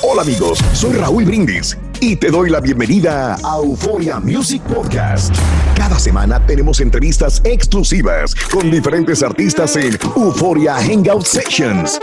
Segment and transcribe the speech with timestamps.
[0.00, 5.34] Hola amigos, soy Raúl Brindis y te doy la bienvenida a Euphoria Music Podcast.
[5.74, 11.98] Cada semana tenemos entrevistas exclusivas con diferentes artistas en Euphoria Hangout Sessions.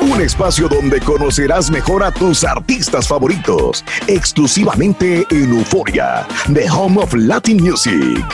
[0.00, 7.12] Un espacio donde conocerás mejor a tus artistas favoritos, exclusivamente en Euphoria, The Home of
[7.14, 8.24] Latin Music.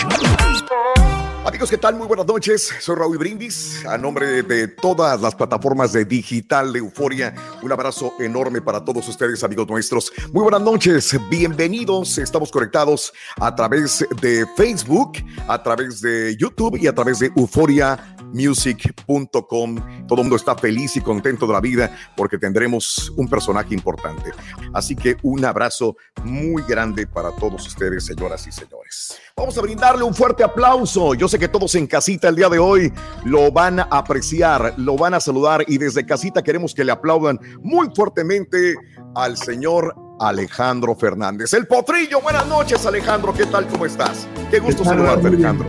[1.47, 1.95] Amigos, ¿qué tal?
[1.95, 2.75] Muy buenas noches.
[2.81, 3.87] Soy Raúl Brindis.
[3.87, 7.33] A nombre de todas las plataformas de digital de Euforia,
[7.63, 10.13] un abrazo enorme para todos ustedes, amigos nuestros.
[10.33, 11.17] Muy buenas noches.
[11.31, 12.19] Bienvenidos.
[12.19, 18.16] Estamos conectados a través de Facebook, a través de YouTube y a través de Euforia
[18.33, 20.07] music.com.
[20.07, 24.31] Todo el mundo está feliz y contento de la vida porque tendremos un personaje importante.
[24.73, 29.19] Así que un abrazo muy grande para todos ustedes, señoras y señores.
[29.37, 31.15] Vamos a brindarle un fuerte aplauso.
[31.15, 32.93] Yo sé que todos en casita el día de hoy
[33.25, 37.39] lo van a apreciar, lo van a saludar y desde casita queremos que le aplaudan
[37.63, 38.75] muy fuertemente
[39.15, 41.53] al señor Alejandro Fernández.
[41.53, 43.67] El potrillo, buenas noches Alejandro, ¿qué tal?
[43.67, 44.27] ¿Cómo estás?
[44.51, 45.69] Qué gusto saludarte Alejandro.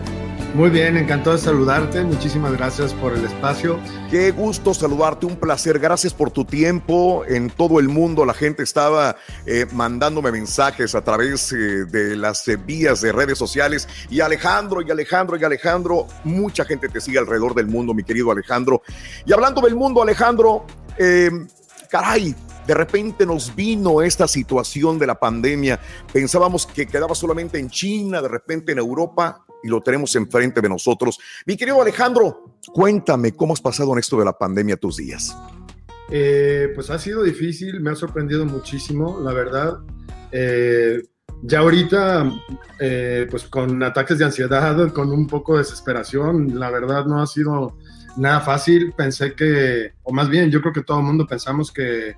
[0.53, 2.03] Muy bien, encantado de saludarte.
[2.03, 3.79] Muchísimas gracias por el espacio.
[4.09, 5.77] Qué gusto saludarte, un placer.
[5.77, 7.23] Gracias por tu tiempo.
[7.27, 12.47] En todo el mundo la gente estaba eh, mandándome mensajes a través eh, de las
[12.47, 13.87] eh, vías de redes sociales.
[14.09, 18.31] Y Alejandro, y Alejandro, y Alejandro, mucha gente te sigue alrededor del mundo, mi querido
[18.31, 18.81] Alejandro.
[19.25, 20.65] Y hablando del mundo, Alejandro,
[21.91, 25.79] caray, de repente nos vino esta situación de la pandemia.
[26.11, 30.69] Pensábamos que quedaba solamente en China, de repente en Europa y lo tenemos enfrente de
[30.69, 31.19] nosotros.
[31.45, 35.35] Mi querido Alejandro, cuéntame cómo has pasado en esto de la pandemia tus días.
[36.09, 39.79] Eh, pues ha sido difícil, me ha sorprendido muchísimo, la verdad.
[40.31, 41.01] Eh,
[41.43, 42.31] ya ahorita,
[42.79, 47.27] eh, pues con ataques de ansiedad, con un poco de desesperación, la verdad no ha
[47.27, 47.77] sido
[48.15, 48.93] nada fácil.
[48.95, 52.15] Pensé que, o más bien, yo creo que todo el mundo pensamos que,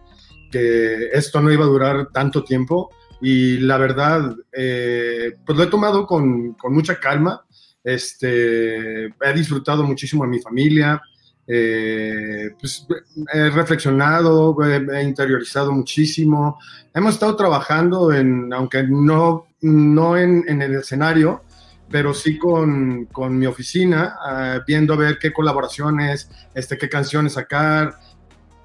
[0.52, 2.92] que esto no iba a durar tanto tiempo
[3.22, 7.46] y la verdad, eh, pues lo he tomado con, con, mucha calma.
[7.84, 11.02] Este, he disfrutado muchísimo de mi familia,
[11.52, 12.86] eh, pues,
[13.34, 16.60] he reflexionado, he, interiorizado muchísimo.
[16.94, 21.44] Hemos estado trabajando en, aunque no, no en, en el escenario,
[21.90, 27.34] pero sí con, con mi oficina, uh, viendo a ver qué colaboraciones, este, qué canciones
[27.34, 27.96] sacar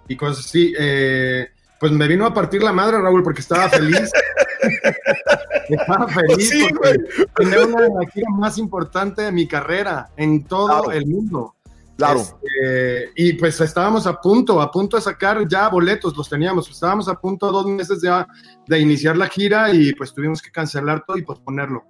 [0.06, 0.74] y cosas así.
[0.78, 1.48] Eh,
[1.80, 4.10] pues me vino a partir la madre, Raúl, porque estaba feliz.
[5.68, 6.98] estaba feliz sí, porque
[7.36, 10.90] tenía una de las giras más importantes de mi carrera en todo Claro.
[10.92, 11.54] el mundo.
[11.96, 12.20] Claro.
[12.20, 16.68] Este, y pues estábamos a punto, a punto de sacar ya boletos, los teníamos.
[16.68, 18.26] Estábamos a punto dos meses ya
[18.66, 21.84] de iniciar la gira y pues tuvimos que cancelar todo y posponerlo.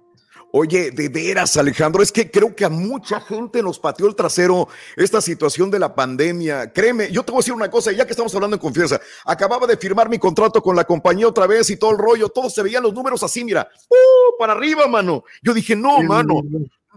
[0.57, 4.69] Oye, de veras, Alejandro, es que creo que a mucha gente nos pateó el trasero
[4.95, 6.71] esta situación de la pandemia.
[6.71, 9.67] Créeme, yo te voy a decir una cosa, ya que estamos hablando en confianza, acababa
[9.67, 12.63] de firmar mi contrato con la compañía otra vez y todo el rollo, todos se
[12.63, 14.37] veían los números así, mira, ¡uh!
[14.39, 15.25] para arriba, mano.
[15.43, 16.41] Yo dije, no, mano,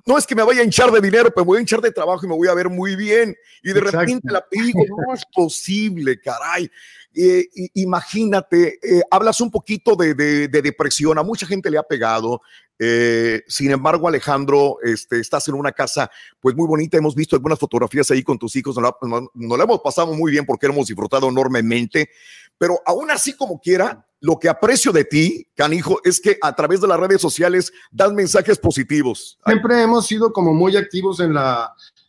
[0.06, 1.90] no es que me vaya a hinchar de dinero, pero me voy a hinchar de
[1.90, 3.36] trabajo y me voy a ver muy bien.
[3.64, 3.98] Y de Exacto.
[3.98, 6.70] repente la digo, no es posible, caray.
[7.14, 11.82] Eh, imagínate, eh, hablas un poquito de, de- de depresión, a mucha gente le ha
[11.82, 12.40] pegado.
[12.80, 16.08] eh, sin embargo, Alejandro, este, estás en una casa
[16.38, 16.96] pues muy bonita.
[16.96, 18.76] Hemos visto algunas fotografías ahí con tus hijos.
[18.76, 22.08] Nos la, nos- hemos pasado muy bien porque hemos disfrutado enormemente.
[22.56, 26.80] Pero aún así, como quiera, lo que aprecio de ti, canijo, es que a través
[26.80, 29.38] de las redes sociales das mensajes positivos.
[29.46, 31.34] Siempre hemos sido como muy activos en,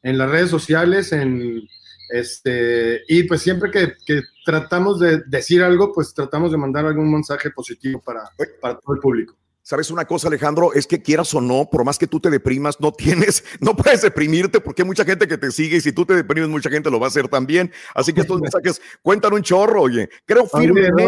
[0.04, 1.62] en las redes sociales, en
[2.10, 7.12] este, y pues siempre que, que tratamos de decir algo, pues tratamos de mandar algún
[7.12, 8.24] mensaje positivo para,
[8.62, 9.40] para todo el público.
[9.70, 10.74] ¿Sabes una cosa, Alejandro?
[10.74, 14.02] Es que quieras o no, por más que tú te deprimas, no tienes, no puedes
[14.02, 16.90] deprimirte porque hay mucha gente que te sigue y si tú te deprimes, mucha gente
[16.90, 17.72] lo va a hacer también.
[17.94, 20.10] Así que estos mensajes cuentan un chorro, oye.
[20.26, 21.04] Creo firmemente.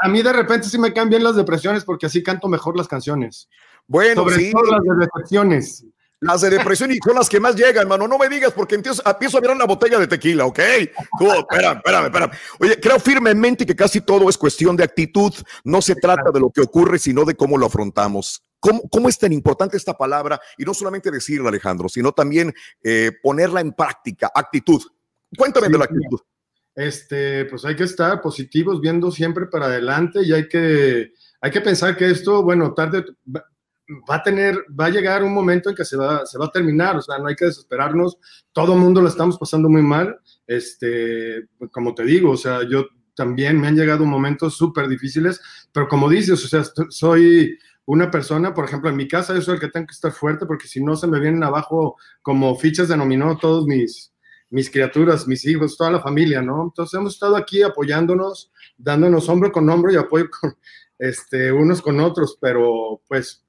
[0.00, 3.50] a mí de repente sí me cambian las depresiones porque así canto mejor las canciones.
[3.86, 4.52] Bueno, Sobre sí.
[4.52, 5.84] todo las de depresiones.
[6.22, 8.06] Las de depresión y son las que más llegan, mano.
[8.06, 10.60] No me digas porque empiezo, empiezo a mirar una botella de tequila, ¿ok?
[11.18, 12.30] Tú, espérame, espérame, espérame.
[12.60, 15.32] Oye, creo firmemente que casi todo es cuestión de actitud.
[15.64, 18.42] No se trata de lo que ocurre, sino de cómo lo afrontamos.
[18.60, 20.40] ¿Cómo, cómo es tan importante esta palabra?
[20.56, 22.54] Y no solamente decirla, Alejandro, sino también
[22.84, 24.30] eh, ponerla en práctica.
[24.32, 24.80] Actitud.
[25.36, 26.20] Cuéntame Sí, de la actitud.
[26.76, 31.10] este, pues hay que estar positivos, viendo siempre para adelante y hay que,
[31.40, 33.04] hay que pensar que esto, bueno, tarde
[34.08, 36.50] va a tener, va a llegar un momento en que se va, se va a
[36.50, 38.18] terminar, o sea, no hay que desesperarnos,
[38.52, 42.86] todo el mundo lo estamos pasando muy mal, este, como te digo, o sea, yo
[43.14, 45.40] también me han llegado momentos súper difíciles,
[45.72, 49.54] pero como dices, o sea, soy una persona, por ejemplo, en mi casa yo soy
[49.54, 52.88] el que tengo que estar fuerte porque si no se me vienen abajo como fichas
[52.88, 54.12] denominó todos mis,
[54.50, 56.62] mis criaturas, mis hijos, toda la familia, ¿no?
[56.62, 60.56] Entonces hemos estado aquí apoyándonos, dándonos hombro con hombro y apoyo con,
[60.98, 63.44] este, unos con otros, pero pues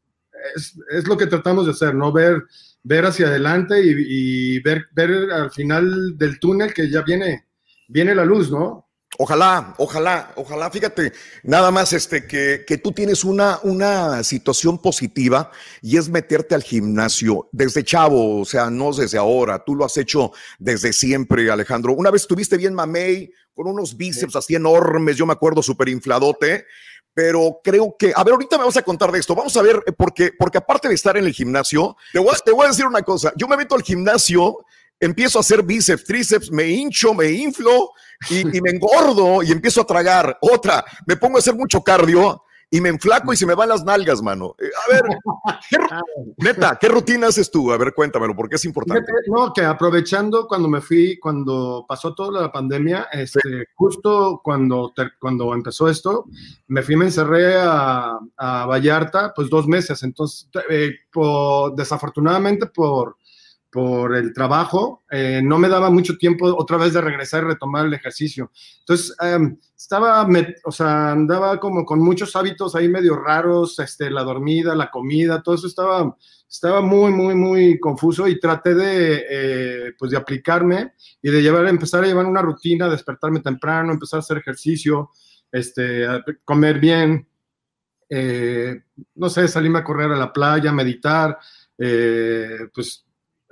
[0.56, 2.12] es, es lo que tratamos de hacer, ¿no?
[2.12, 2.44] Ver,
[2.84, 7.46] ver hacia adelante y, y, ver, ver al final del túnel que ya viene,
[7.88, 8.90] viene la luz, ¿no?
[9.20, 10.72] Ojalá, ojalá, ojalá.
[10.72, 11.14] Fíjate,
[11.44, 15.52] nada más este, que, que tú tienes una, una situación positiva
[15.84, 19.64] y es meterte al gimnasio desde chavo, o sea, no desde ahora.
[19.64, 21.94] Tú lo has hecho desde siempre, Alejandro.
[21.94, 26.66] Una vez estuviste bien mamey, con unos bíceps así enormes, yo me acuerdo, súper infladote,
[27.14, 29.36] pero creo que, a ver, ahorita me vas a contar de esto.
[29.36, 32.52] Vamos a ver, eh, porque, porque aparte de estar en el gimnasio, te voy, te
[32.52, 33.32] voy a decir una cosa.
[33.36, 34.66] Yo me meto al gimnasio
[35.00, 37.92] empiezo a hacer bíceps, tríceps, me hincho, me inflo
[38.30, 40.38] y, me engordo y empiezo a tragar.
[40.42, 42.43] Otra, me pongo a hacer mucho cardio
[42.74, 44.56] y me enflaco y se me van las nalgas, mano.
[44.58, 45.04] Eh, a ver,
[46.38, 47.72] neta, ¿qué rutina haces tú?
[47.72, 49.12] A ver, cuéntamelo, porque es importante.
[49.28, 55.54] No, que aprovechando cuando me fui, cuando pasó toda la pandemia, este, justo cuando, cuando
[55.54, 56.26] empezó esto,
[56.66, 60.02] me fui, me encerré a, Vallarta, pues dos meses.
[60.02, 60.96] Entonces, eh,
[61.76, 63.18] desafortunadamente por
[63.74, 67.88] por el trabajo, eh, no me daba mucho tiempo otra vez de regresar y retomar
[67.88, 68.52] el ejercicio.
[68.82, 70.28] Entonces, em, estaba,
[70.66, 75.42] o sea, andaba como con muchos hábitos ahí medio raros, este, la dormida, la comida,
[75.42, 76.16] todo eso estaba,
[76.48, 81.66] estaba muy, muy, muy confuso y traté de, eh, pues de aplicarme y de llevar,
[81.68, 85.10] empezar a llevar una rutina, despertarme temprano, empezar a hacer ejercicio,
[85.52, 86.06] este,
[86.46, 87.28] comer bien,
[88.08, 88.84] eh,
[89.16, 91.40] no sé, salirme a correr a la playa, meditar,
[92.72, 93.04] pues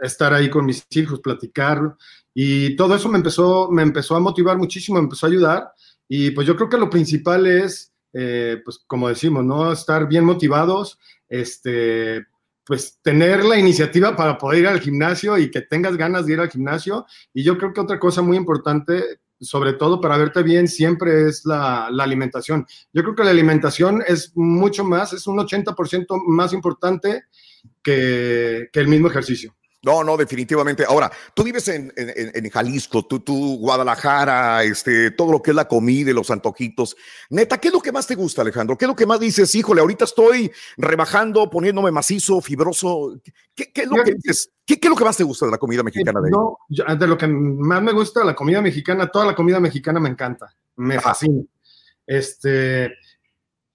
[0.01, 1.95] estar ahí con mis hijos, platicar.
[2.33, 5.71] Y todo eso me empezó, me empezó a motivar muchísimo, me empezó a ayudar.
[6.07, 9.71] Y pues yo creo que lo principal es, eh, pues como decimos, ¿no?
[9.71, 11.00] Estar bien motivados,
[11.30, 12.25] este,
[12.65, 16.39] pues tener la iniciativa para poder ir al gimnasio y que tengas ganas de ir
[16.39, 17.06] al gimnasio.
[17.33, 21.45] Y yo creo que otra cosa muy importante, sobre todo para verte bien, siempre es
[21.45, 22.65] la, la alimentación.
[22.92, 27.25] Yo creo que la alimentación es mucho más, es un 80% más importante
[27.83, 29.56] que, que el mismo ejercicio.
[29.83, 30.85] No, no, definitivamente.
[30.87, 35.67] Ahora, tú vives en, en, Jalisco, tú, tú, Guadalajara, este, todo lo que es la
[35.67, 36.95] comida y los antojitos.
[37.31, 38.77] Neta, ¿qué es lo que más te gusta, Alejandro?
[38.77, 39.55] ¿Qué es lo que más dices?
[39.55, 43.19] Híjole, ahorita estoy rebajando, poniéndome macizo, fibroso.
[43.55, 44.51] ¿Qué, qué es lo que dices?
[44.63, 46.21] ¿Qué, ¿Qué, es lo que más te gusta de la comida mexicana?
[46.21, 49.99] De, no, de lo que más me gusta, la comida mexicana, toda la comida mexicana
[49.99, 51.41] me encanta, me fascina.
[52.05, 52.93] Este,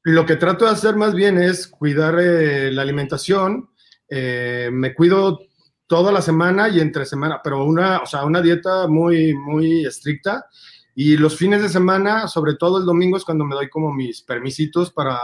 [0.04, 3.70] lo que trato de hacer más bien es cuidar eh, la alimentación.
[4.08, 5.40] Eh, me cuido
[5.86, 10.46] toda la semana y entre semana, pero una, o sea, una dieta muy, muy estricta.
[10.94, 14.22] Y los fines de semana, sobre todo el domingo, es cuando me doy como mis
[14.22, 15.18] permisitos para,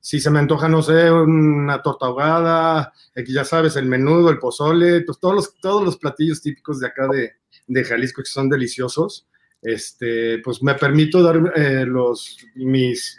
[0.00, 2.92] si se me antoja, no sé, una torta ahogada,
[3.26, 7.08] ya sabes, el menudo, el pozole, pues todos los, todos los platillos típicos de acá
[7.08, 7.32] de,
[7.66, 9.26] de Jalisco que son deliciosos.
[9.62, 13.18] Este, pues me permito dar eh, los, mis,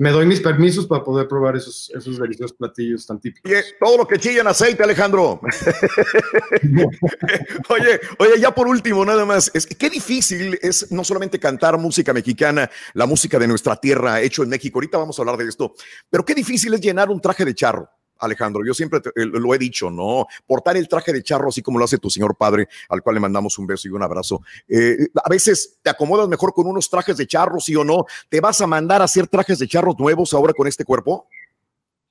[0.00, 3.52] me doy mis permisos para poder probar esos, esos deliciosos platillos tan típicos.
[3.78, 5.38] todo lo que chilla en aceite, Alejandro.
[7.68, 12.14] oye, oye, ya por último, nada más, es qué difícil es no solamente cantar música
[12.14, 14.78] mexicana, la música de nuestra tierra, hecho en México.
[14.78, 15.74] Ahorita vamos a hablar de esto,
[16.08, 17.90] pero qué difícil es llenar un traje de charro.
[18.20, 18.64] Alejandro.
[18.64, 20.26] Yo siempre eh, lo he dicho, ¿no?
[20.46, 23.20] Portar el traje de charro, así como lo hace tu señor padre, al cual le
[23.20, 24.42] mandamos un beso y un abrazo.
[24.68, 28.04] Eh, a veces te acomodas mejor con unos trajes de charro, sí o no.
[28.28, 31.26] ¿Te vas a mandar a hacer trajes de charro nuevos ahora con este cuerpo?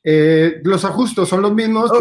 [0.04, 1.92] Eh, los ajustos son los mismos.
[1.92, 2.00] Oh.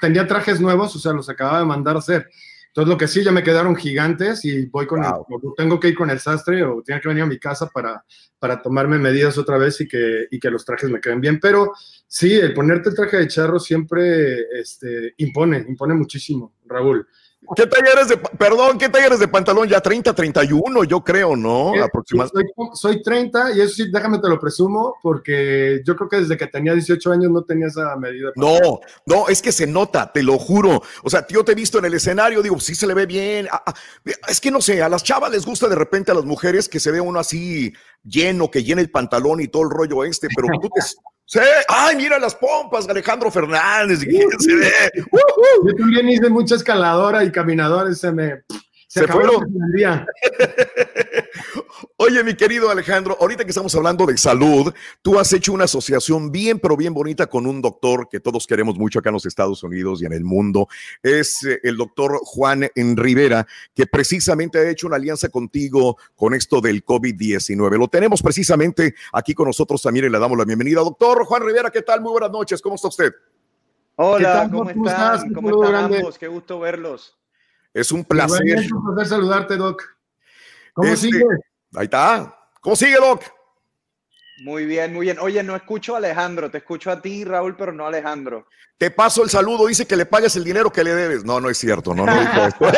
[0.00, 2.28] tenía trajes nuevos, o sea, los acababa de mandar a hacer.
[2.72, 5.10] Entonces, lo que sí, ya me quedaron gigantes y voy con el,
[5.58, 8.02] tengo que ir con el sastre o tengo que venir a mi casa para,
[8.38, 11.38] para tomarme medidas otra vez y que, y que los trajes me queden bien.
[11.38, 11.74] Pero
[12.06, 17.06] sí, el ponerte el traje de charro siempre este, impone, impone muchísimo, Raúl.
[17.56, 19.68] ¿Qué talleres de, perdón, qué talleres de pantalón?
[19.68, 21.72] Ya 30, 31, yo creo, ¿no?
[21.82, 22.52] Aproximadamente.
[22.56, 26.36] Soy, soy, 30 y eso sí, déjame te lo presumo, porque yo creo que desde
[26.36, 28.30] que tenía 18 años no tenía esa medida.
[28.36, 30.82] No, no, es que se nota, te lo juro.
[31.02, 33.48] O sea, yo te he visto en el escenario, digo, sí se le ve bien.
[33.50, 33.74] Ah, ah,
[34.28, 36.80] es que no sé, a las chavas les gusta de repente a las mujeres que
[36.80, 37.72] se ve uno así
[38.04, 40.80] lleno, que llene el pantalón y todo el rollo este, pero tú te,
[41.32, 44.70] Sí, ay, mira las pompas, Alejandro Fernández, ¿quién se ve?
[44.94, 48.42] Yo también hice mucha escaladora y caminadores, se me
[48.86, 49.06] se, se
[49.74, 50.04] día.
[51.96, 54.72] Oye, mi querido Alejandro, ahorita que estamos hablando de salud,
[55.02, 58.76] tú has hecho una asociación bien, pero bien bonita con un doctor que todos queremos
[58.76, 60.68] mucho acá en los Estados Unidos y en el mundo.
[61.02, 66.34] Es eh, el doctor Juan en Rivera, que precisamente ha hecho una alianza contigo con
[66.34, 67.78] esto del COVID-19.
[67.78, 70.80] Lo tenemos precisamente aquí con nosotros también y le damos la bienvenida.
[70.80, 72.00] Doctor Juan Rivera, ¿qué tal?
[72.00, 73.12] Muy buenas noches, ¿cómo está usted?
[73.96, 75.32] Hola, ¿cómo, están?
[75.32, 76.18] ¿Cómo están ambos?
[76.18, 77.16] Qué gusto verlos.
[77.74, 78.58] Es un placer.
[78.58, 79.91] Es un placer saludarte, Doc.
[80.72, 81.24] ¿Cómo Este, sigue?
[81.74, 82.36] Ahí está.
[82.60, 83.22] ¿Cómo sigue, Doc?
[84.44, 85.18] Muy bien, muy bien.
[85.20, 88.46] Oye, no escucho a Alejandro, te escucho a ti, Raúl, pero no a Alejandro.
[88.78, 91.24] Te paso el saludo, dice que le pagues el dinero que le debes.
[91.24, 92.64] No, no es cierto, no, no dijo esto.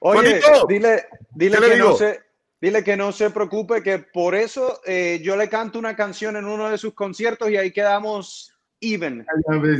[0.00, 1.90] Oye, Juanito, dile, dile ¿qué le que digo?
[1.90, 2.20] no se,
[2.60, 6.46] dile que no se preocupe, que por eso eh, yo le canto una canción en
[6.46, 9.24] uno de sus conciertos y ahí quedamos even.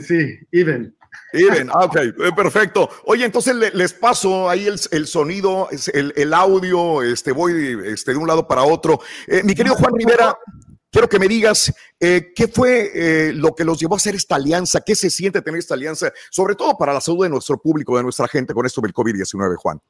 [0.07, 0.95] Sí, even.
[1.33, 2.89] Even, ah, ok, eh, perfecto.
[3.05, 8.13] Oye, entonces le- les paso ahí el, el sonido, el, el audio, este, voy este,
[8.13, 9.01] de un lado para otro.
[9.27, 10.37] Eh, mi querido Juan Rivera,
[10.91, 14.81] quiero que me digas eh, qué fue lo que los llevó a hacer esta alianza,
[14.81, 18.03] qué se siente tener esta alianza, sobre todo para la salud de nuestro público, de
[18.03, 19.81] nuestra gente con esto del COVID-19, Juan.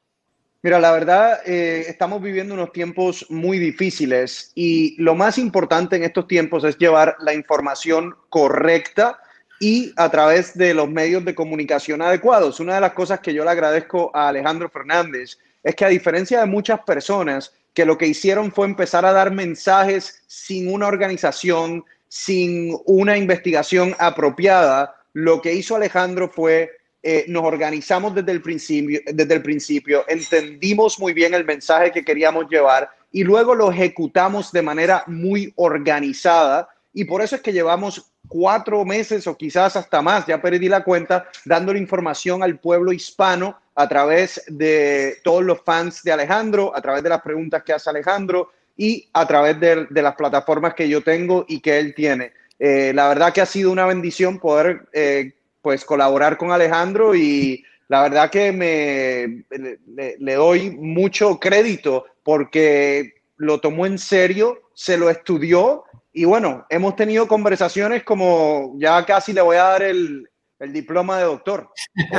[0.63, 6.27] Mira, la verdad, estamos viviendo unos tiempos muy difíciles y lo más importante en estos
[6.27, 9.19] tiempos es llevar la información correcta
[9.61, 12.59] y a través de los medios de comunicación adecuados.
[12.59, 16.39] Una de las cosas que yo le agradezco a Alejandro Fernández es que a diferencia
[16.39, 21.85] de muchas personas que lo que hicieron fue empezar a dar mensajes sin una organización,
[22.07, 26.71] sin una investigación apropiada, lo que hizo Alejandro fue
[27.03, 32.03] eh, nos organizamos desde el, principio, desde el principio, entendimos muy bien el mensaje que
[32.03, 37.53] queríamos llevar y luego lo ejecutamos de manera muy organizada y por eso es que
[37.53, 42.93] llevamos cuatro meses o quizás hasta más, ya perdí la cuenta, dándole información al pueblo
[42.93, 47.73] hispano a través de todos los fans de Alejandro, a través de las preguntas que
[47.73, 51.93] hace Alejandro y a través de, de las plataformas que yo tengo y que él
[51.93, 52.31] tiene.
[52.57, 57.65] Eh, la verdad que ha sido una bendición poder eh, pues colaborar con Alejandro y
[57.89, 64.97] la verdad que me le, le- doy mucho crédito porque lo tomó en serio, se
[64.97, 65.83] lo estudió
[66.13, 71.17] y bueno, hemos tenido conversaciones como ya casi le voy a dar el, el diploma
[71.17, 71.69] de doctor.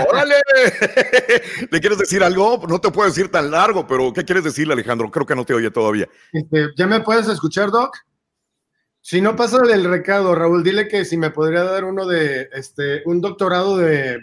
[0.09, 0.35] ¡Órale!
[1.71, 2.65] ¿Le quieres decir algo?
[2.69, 5.11] No te puedo decir tan largo, pero ¿qué quieres decirle, Alejandro?
[5.11, 6.09] Creo que no te oye todavía.
[6.33, 7.97] Este, ¿Ya me puedes escuchar, Doc?
[9.01, 13.03] Si no pasa del recado, Raúl, dile que si me podría dar uno de este,
[13.05, 14.19] un doctorado de,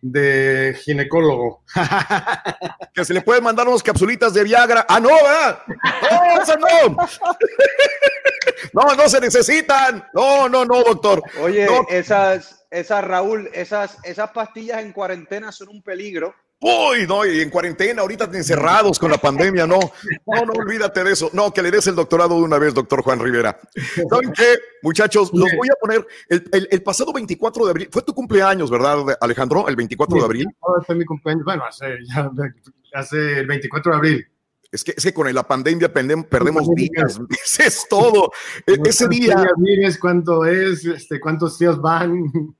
[0.00, 1.62] de ginecólogo.
[2.92, 4.84] Que se le pueden mandar unas capsulitas de Viagra.
[4.88, 5.10] ¡Ah, no!
[5.10, 5.62] ¿verdad?
[5.68, 6.56] ¡No, eso
[6.88, 6.96] no!
[8.72, 10.04] No, no se necesitan.
[10.14, 11.22] No, no, no, doctor.
[11.42, 11.86] Oye, No.
[11.88, 16.34] esas, esas, Raúl, esas, esas pastillas en cuarentena son un peligro.
[16.62, 19.78] Uy, no, y en cuarentena, ahorita encerrados con la pandemia, no.
[20.26, 21.30] No, no, olvídate de eso.
[21.32, 23.58] No, que le des el doctorado de una vez, doctor Juan Rivera.
[24.10, 25.30] ¿Saben qué, muchachos?
[25.32, 27.88] Los voy a poner el, el- el pasado 24 de abril.
[27.90, 29.68] Fue tu cumpleaños, ¿verdad, Alejandro?
[29.68, 30.46] El 24 de abril.
[30.60, 31.46] Ahora fue mi cumpleaños.
[31.46, 32.30] Bueno, hace, ya-
[32.92, 34.26] hace el 24 de abril.
[34.72, 36.90] Es que, es que con la pandemia perdemos pandemia.
[37.06, 37.20] días.
[37.58, 38.30] Es todo.
[38.66, 39.46] E- Ese ¿Cuántos día.
[39.56, 39.98] vives?
[39.98, 40.84] ¿Cuánto es?
[40.84, 42.56] Este, ¿Cuántos días van?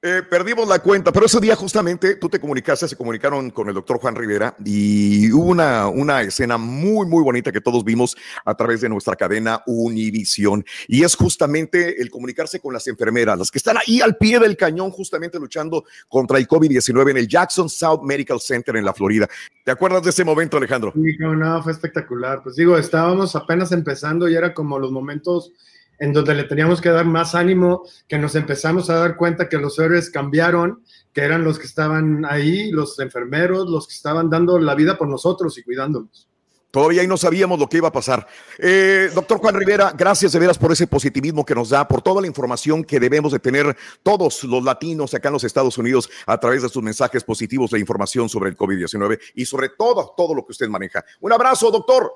[0.00, 3.74] Eh, perdimos la cuenta, pero ese día justamente tú te comunicaste, se comunicaron con el
[3.74, 8.54] doctor Juan Rivera y hubo una, una escena muy, muy bonita que todos vimos a
[8.54, 10.64] través de nuestra cadena Univisión.
[10.86, 14.56] Y es justamente el comunicarse con las enfermeras, las que están ahí al pie del
[14.56, 19.28] cañón, justamente luchando contra el COVID-19 en el Jackson South Medical Center en la Florida.
[19.64, 20.92] ¿Te acuerdas de ese momento, Alejandro?
[20.94, 22.40] Sí, no, fue espectacular.
[22.44, 25.54] Pues digo, estábamos apenas empezando y era como los momentos
[25.98, 29.58] en donde le teníamos que dar más ánimo, que nos empezamos a dar cuenta que
[29.58, 34.58] los héroes cambiaron, que eran los que estaban ahí, los enfermeros, los que estaban dando
[34.58, 36.28] la vida por nosotros y cuidándonos.
[36.70, 38.26] Todavía ahí no sabíamos lo que iba a pasar.
[38.58, 42.20] Eh, doctor Juan Rivera, gracias de veras por ese positivismo que nos da, por toda
[42.20, 46.38] la información que debemos de tener todos los latinos acá en los Estados Unidos a
[46.38, 50.44] través de sus mensajes positivos de información sobre el COVID-19 y sobre todo, todo lo
[50.44, 51.02] que usted maneja.
[51.20, 52.12] Un abrazo, doctor.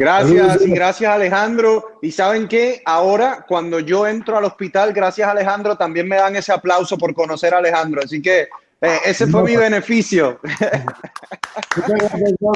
[0.00, 1.98] Gracias y gracias Alejandro.
[2.00, 6.52] Y saben qué, ahora cuando yo entro al hospital, gracias Alejandro, también me dan ese
[6.52, 8.00] aplauso por conocer a Alejandro.
[8.02, 8.48] Así que
[8.80, 10.40] eh, ese fue mi beneficio.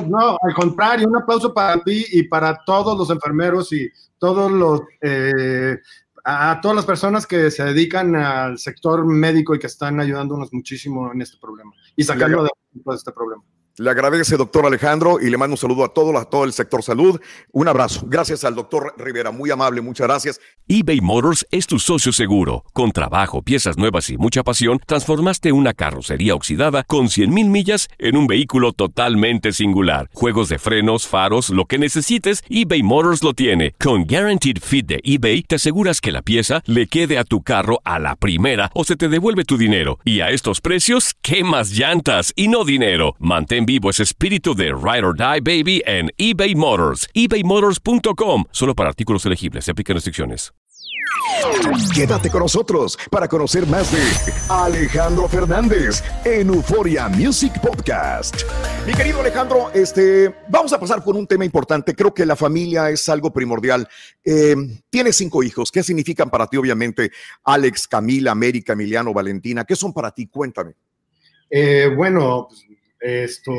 [0.08, 4.80] No, al contrario, un aplauso para ti y para todos los enfermeros y todos los
[5.02, 5.76] eh,
[6.24, 11.12] a todas las personas que se dedican al sector médico y que están ayudándonos muchísimo
[11.12, 12.50] en este problema y sacando de
[12.94, 13.42] este problema.
[13.76, 17.20] Le agradece, doctor Alejandro, y le mando un saludo a todo, el sector salud.
[17.50, 18.04] Un abrazo.
[18.06, 20.40] Gracias al doctor Rivera, muy amable, muchas gracias.
[20.68, 22.64] eBay Motors es tu socio seguro.
[22.72, 28.16] Con trabajo, piezas nuevas y mucha pasión, transformaste una carrocería oxidada con 100.000 millas en
[28.16, 30.08] un vehículo totalmente singular.
[30.12, 33.72] Juegos de frenos, faros, lo que necesites, eBay Motors lo tiene.
[33.80, 37.80] Con Guaranteed Fit de eBay, te aseguras que la pieza le quede a tu carro
[37.82, 39.98] a la primera o se te devuelve tu dinero.
[40.04, 43.16] Y a estos precios, ¿qué más llantas y no dinero?
[43.18, 47.08] Mantén vivo ese espíritu de Ride or Die Baby en eBay Motors.
[47.12, 48.44] ebaymotors.com.
[48.50, 49.66] Solo para artículos elegibles.
[49.66, 50.54] Se aplican restricciones.
[51.94, 58.42] Quédate con nosotros para conocer más de Alejandro Fernández en Euforia Music Podcast.
[58.86, 61.94] Mi querido Alejandro, este, vamos a pasar por un tema importante.
[61.94, 63.88] Creo que la familia es algo primordial.
[64.24, 64.54] Eh,
[64.90, 65.70] tienes cinco hijos.
[65.70, 67.10] ¿Qué significan para ti, obviamente,
[67.44, 69.64] Alex, Camila, América, Emiliano, Valentina?
[69.64, 70.26] ¿Qué son para ti?
[70.26, 70.74] Cuéntame.
[71.50, 72.66] Eh, bueno, pues,
[73.04, 73.52] esto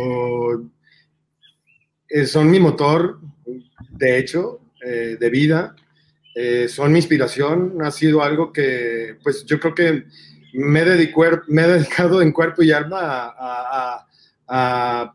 [2.10, 3.20] eh, son mi motor,
[3.92, 5.76] de hecho, eh, de vida.
[6.34, 7.78] Eh, son mi inspiración.
[7.84, 10.06] Ha sido algo que, pues yo creo que
[10.54, 13.00] me, me he dedicado en cuerpo y alma
[13.38, 14.08] a,
[14.48, 15.14] a,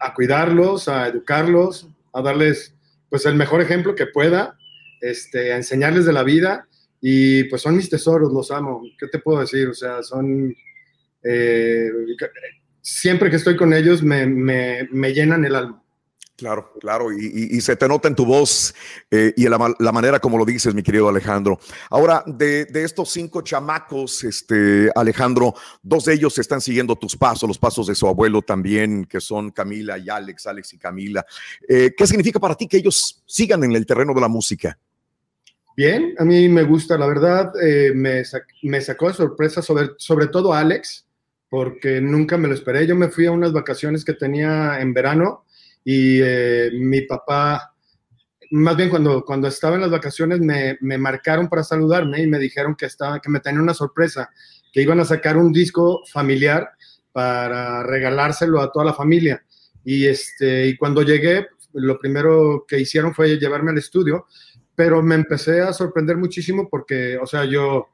[0.00, 2.74] a, cuidarlos, a educarlos, a darles
[3.08, 4.58] pues el mejor ejemplo que pueda,
[5.00, 6.66] este, a enseñarles de la vida
[7.00, 8.82] y pues son mis tesoros, los amo.
[8.98, 9.68] ¿Qué te puedo decir?
[9.68, 10.54] O sea, son
[12.82, 15.82] siempre que estoy con ellos me, me, me llenan el alma.
[16.36, 18.74] Claro, claro, y, y, se te nota en tu voz
[19.12, 21.60] eh, y la, la, manera como lo dices, mi querido Alejandro.
[21.88, 27.46] Ahora, de, de, estos cinco chamacos, este, Alejandro, dos de ellos están siguiendo tus pasos,
[27.46, 31.24] los pasos de su abuelo también, que son Camila y Alex, Alex y Camila.
[31.68, 34.76] Eh, ¿Qué significa para ti que ellos sigan en el terreno de la música?
[35.76, 39.90] Bien, a mí me gusta, la verdad, eh, me, sac me, sacó de sorpresa, sobre,
[39.96, 41.06] sobre todo Alex
[41.52, 42.86] porque nunca me lo esperé.
[42.86, 45.44] Yo me fui a unas vacaciones que tenía en verano
[45.84, 47.74] y eh, mi papá,
[48.52, 52.38] más bien cuando, cuando estaba en las vacaciones, me, me, marcaron para saludarme y me
[52.38, 54.30] dijeron que, estaba, que me tenían una sorpresa,
[54.72, 56.70] que iban a sacar un disco familiar
[57.12, 59.44] para regalárselo a toda la familia.
[59.84, 64.24] Y, este, y cuando llegué, lo primero que hicieron fue llevarme al estudio,
[64.74, 67.88] pero me empecé a sorprender muchísimo porque, o sea, yo,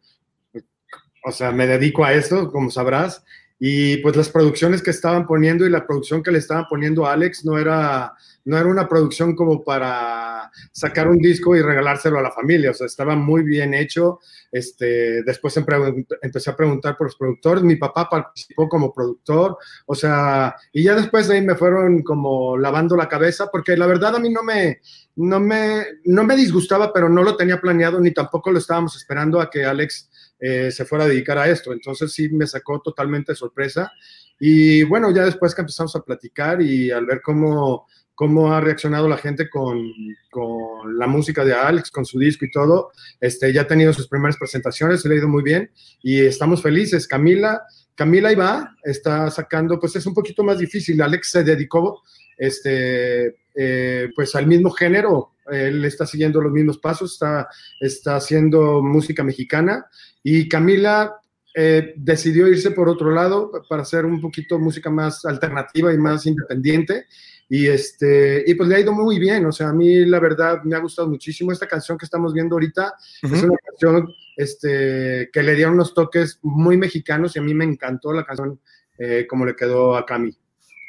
[1.25, 3.25] o sea, me dedico a esto, como sabrás,
[3.61, 7.13] y pues las producciones que estaban poniendo y la producción que le estaban poniendo a
[7.13, 12.23] Alex no era, no era una producción como para sacar un disco y regalárselo a
[12.23, 14.21] la familia, o sea, estaba muy bien hecho.
[14.53, 20.55] Este, después empecé a preguntar por los productores, mi papá participó como productor, o sea,
[20.73, 24.21] y ya después de ahí me fueron como lavando la cabeza, porque la verdad a
[24.21, 24.81] mí no me,
[25.17, 29.41] no me, no me disgustaba, pero no lo tenía planeado ni tampoco lo estábamos esperando
[29.41, 30.08] a que Alex
[30.41, 31.73] eh, se fuera a dedicar a esto.
[31.73, 33.93] Entonces sí me sacó totalmente de sorpresa.
[34.39, 39.09] Y bueno, ya después que empezamos a platicar y al ver cómo, cómo ha reaccionado
[39.09, 39.93] la gente con,
[40.31, 44.09] con, la música de Alex, con su disco y todo, este, ya ha tenido sus
[44.09, 45.71] primeras presentaciones, se le ha ido muy bien
[46.03, 47.09] y estamos felices.
[47.09, 47.63] Camila,
[47.95, 51.03] Camila Iba está sacando, pues es un poquito más difícil.
[51.03, 52.03] Alex se dedicó
[52.37, 57.49] este, eh, pues al mismo género, él está siguiendo los mismos pasos, está,
[57.81, 59.87] está haciendo música mexicana
[60.23, 61.15] y Camila
[61.55, 66.27] eh, decidió irse por otro lado para hacer un poquito música más alternativa y más
[66.27, 67.07] independiente.
[67.49, 70.63] Y, este, y pues le ha ido muy bien, o sea, a mí la verdad
[70.65, 72.93] me ha gustado muchísimo esta canción que estamos viendo ahorita.
[73.23, 73.35] Uh -huh.
[73.35, 77.65] Es una canción este, que le dieron unos toques muy mexicanos y a mí me
[77.65, 78.61] encantó la canción
[78.99, 80.37] eh, como le quedó a Cami.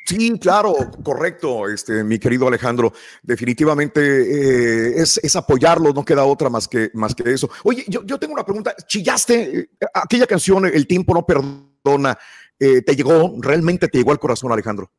[0.10, 2.92] Sí, claro, correcto, este, mi querido Alejandro.
[3.22, 7.48] Definitivamente eh, es, es, apoyarlo, no queda otra más que, más que eso.
[7.64, 8.74] Oye, yo, yo tengo una pregunta.
[8.88, 12.18] ¿Chillaste eh, aquella canción, El tiempo no perdona?
[12.60, 14.92] Eh, ¿Te llegó, realmente te llegó al corazón, Alejandro?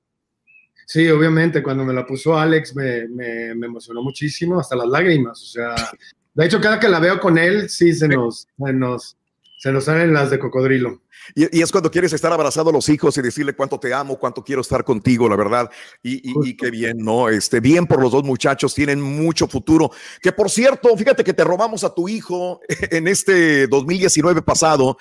[0.87, 5.43] Sí, obviamente, cuando me la puso Alex me, me, me emocionó muchísimo, hasta las lágrimas.
[5.43, 5.75] O sea,
[6.35, 9.17] de hecho, cada que la veo con él, sí se nos, se nos,
[9.61, 11.03] se nos salen las de cocodrilo.
[11.35, 14.19] Y, y, es cuando quieres estar abrazado a los hijos y decirle cuánto te amo,
[14.19, 15.71] cuánto quiero estar contigo, la verdad.
[16.03, 17.29] Y, y, y, qué bien, ¿no?
[17.29, 19.91] Este, bien por los dos muchachos, tienen mucho futuro.
[20.23, 24.97] Que por cierto, fíjate que te robamos a tu hijo en este 2019 pasado.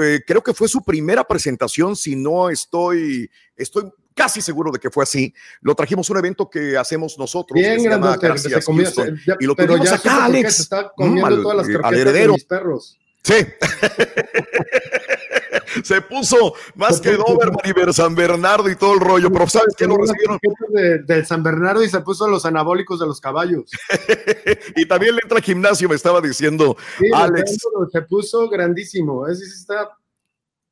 [0.00, 4.88] Eh, creo que fue su primera presentación, si no estoy, estoy casi seguro de que
[4.88, 5.34] fue así.
[5.62, 7.58] Lo trajimos a un evento que hacemos nosotros.
[7.58, 10.60] Bien, ya, y lo tuvimos acá, Alex.
[10.60, 12.34] Está comiendo mm, al, todas las al heredero.
[12.34, 13.00] de mis perros.
[13.26, 13.34] Sí.
[15.82, 19.88] se puso más que Doberman y San Bernardo y todo el rollo, pero sabes que
[19.88, 20.38] no recibieron.
[20.68, 23.68] De, de, San Bernardo y se puso los anabólicos de los caballos.
[24.76, 27.58] y también le entra al gimnasio, me estaba diciendo sí, Alex.
[27.90, 29.90] Se puso grandísimo, ese está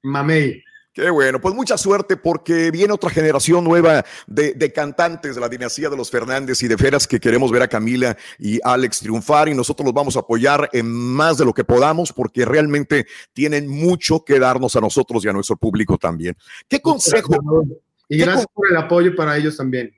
[0.03, 0.63] mamey.
[0.95, 5.91] Qué bueno, pues mucha suerte porque viene otra generación nueva de, cantantes de la dinastía
[5.91, 9.55] de los Fernández y de Feras que queremos ver a Camila y Alex triunfar y
[9.55, 14.25] nosotros los vamos a apoyar en más de lo que podamos porque realmente tienen mucho
[14.25, 16.37] que darnos a nosotros y a nuestro público también.
[16.69, 17.65] ¿Qué consejo?
[18.09, 19.93] Y gracias por el apoyo para ellos también.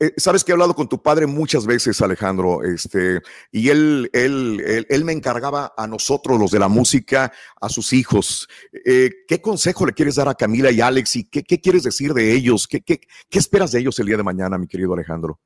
[0.00, 3.20] Eh, sabes que he hablado con tu padre muchas veces, Alejandro, este,
[3.52, 8.48] y él, él, él, me encargaba a nosotros, los de la música, a sus hijos.
[8.84, 11.16] Eh, ¿Qué consejo le quieres dar a Camila y Alex?
[11.16, 12.66] ¿Y qué, quieres decir de ellos?
[12.66, 13.00] ¿Qué, ¿Qué,
[13.30, 15.38] qué, esperas de ellos el día de mañana, mi querido Alejandro?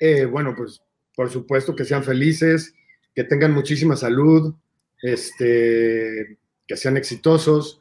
[0.00, 0.82] Eh, bueno, pues
[1.16, 2.74] por supuesto que sean felices,
[3.14, 4.54] que tengan muchísima salud,
[5.02, 7.80] este, que sean exitosos.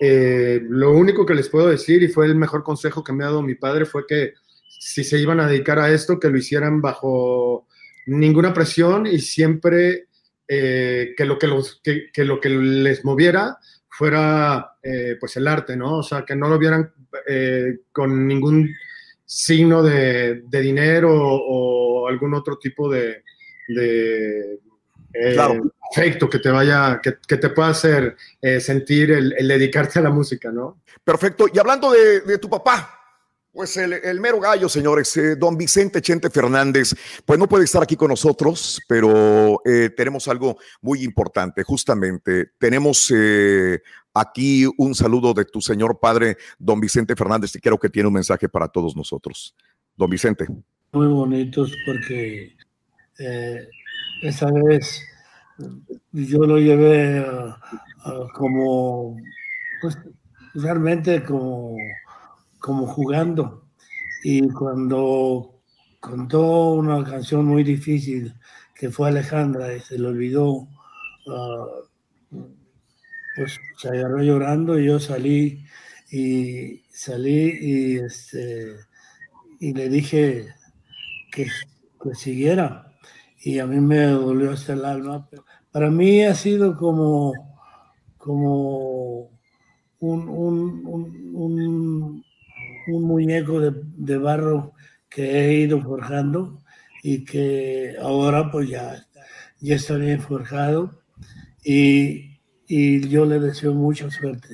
[0.00, 3.40] lo único que les puedo decir, y fue el mejor consejo que me ha dado
[3.40, 4.34] mi padre, fue que
[4.78, 7.66] si se iban a dedicar a esto, que lo hicieran bajo
[8.06, 10.08] ninguna presión y siempre
[10.46, 13.58] eh, que, lo que, los, que, lo que les moviera
[13.88, 15.98] fuera eh, pues el arte, ¿no?
[15.98, 16.92] O sea, que no lo vieran
[17.26, 18.74] eh, con ningún
[19.24, 23.24] signo de, dinero o, algún otro tipo de,
[23.66, 24.60] de
[25.90, 28.14] afecto que te vaya, que, te pueda hacer
[28.60, 30.82] sentir el, dedicarte a la música, ¿no?
[31.02, 31.46] Perfecto.
[31.52, 33.03] Y hablando de tu papá,
[33.54, 36.92] pues el, mero gallo, señores, eh, don Vicente Chente Fernández,
[37.24, 42.50] pues no puede estar aquí con nosotros, pero eh, tenemos algo muy importante, justamente.
[42.58, 43.80] Tenemos eh,
[44.12, 48.14] aquí un saludo de tu señor padre, don Vicente Fernández, y creo que tiene un
[48.14, 49.54] mensaje para todos nosotros.
[49.96, 50.48] Don Vicente.
[50.90, 52.56] Muy bonitos porque
[54.22, 55.00] esa vez
[56.10, 57.24] yo lo llevé
[58.34, 59.16] como,
[59.80, 59.96] pues
[60.54, 61.76] realmente como
[62.64, 63.68] como jugando.
[64.22, 65.60] Y cuando
[66.00, 68.34] contó una canción muy difícil
[68.74, 70.66] que fue Alejandra y se le olvidó,
[71.28, 71.66] ah,
[73.36, 75.62] pues se agarró llorando y yo salí
[76.10, 78.76] y salí y, este,
[79.60, 80.46] y le dije
[81.30, 81.46] que,
[82.02, 82.94] que siguiera.
[83.42, 85.28] Y a mí me dolió hasta el alma.
[85.70, 87.34] Para mí ha sido como,
[88.16, 89.28] como
[90.00, 92.24] un, un un
[92.92, 94.72] muñeco de, barro
[95.08, 96.62] que he ido forjando
[97.02, 99.06] y que ahora pues ya,
[99.60, 101.00] ya está bien forjado
[101.64, 102.30] y,
[102.66, 104.48] yo le deseo mucha suerte.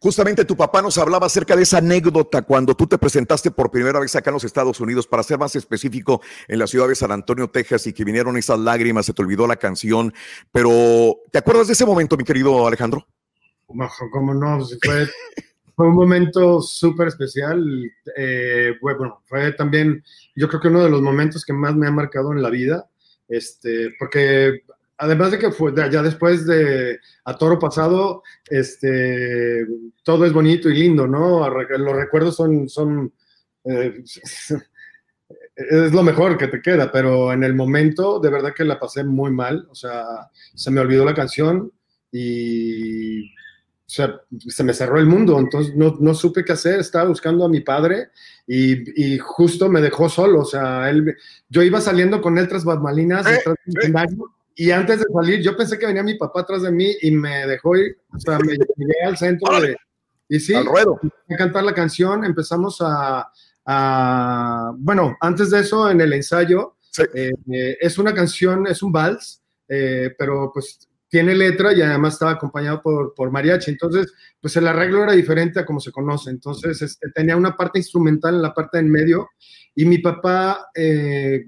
[0.00, 3.98] Justamente tu papá nos hablaba acerca de esa anécdota cuando tú te presentaste por primera
[3.98, 7.10] vez acá en los Estados Unidos, para ser más específico, en la ciudad de San
[7.10, 10.12] Antonio, Texas, y que vinieron esas lágrimas, se te olvidó la canción,
[10.52, 13.06] pero ¿te acuerdas de ese momento, mi querido Alejandro?
[13.66, 14.64] ¿Cómo no?
[14.82, 15.08] Fue
[15.78, 17.64] fue un momento súper especial.
[18.16, 20.02] Eh, bueno, fue también,
[20.34, 22.90] yo creo que uno de los momentos que más me ha marcado en la vida,
[23.28, 24.64] este, porque
[24.96, 29.64] además de que fue ya después de A Toro Pasado, este,
[30.02, 31.48] todo es bonito y lindo, ¿no?
[31.48, 33.12] Los recuerdos son, son
[33.62, 34.02] eh,
[35.54, 39.04] es lo mejor que te queda, pero en el momento de verdad que la pasé
[39.04, 41.70] muy mal, o sea, se me olvidó la canción
[42.10, 43.32] y
[43.88, 47.46] o sea, se me cerró el mundo, entonces no, no supe qué hacer, estaba buscando
[47.46, 48.10] a mi padre
[48.46, 51.16] y, y, justo me dejó solo, o sea, él,
[51.48, 53.92] yo iba saliendo con él tras bambalinas eh, eh.
[54.56, 57.46] y antes de salir yo pensé que venía mi papá atrás de mí y me
[57.46, 59.74] dejó ir, o sea, me llegué al centro de,
[60.28, 60.66] y sí, a
[61.38, 63.26] cantar la canción, empezamos a,
[63.64, 66.76] a, bueno, antes de eso en el ensayo,
[67.14, 67.32] eh,
[67.80, 73.14] es una canción, es un vals, pero pues tiene letra y además estaba acompañado por,
[73.14, 73.70] por mariachi.
[73.70, 76.30] Entonces, pues el arreglo era diferente a como se conoce.
[76.30, 79.30] Entonces, este, tenía una parte instrumental en la parte en medio
[79.74, 81.46] y mi papá, eh,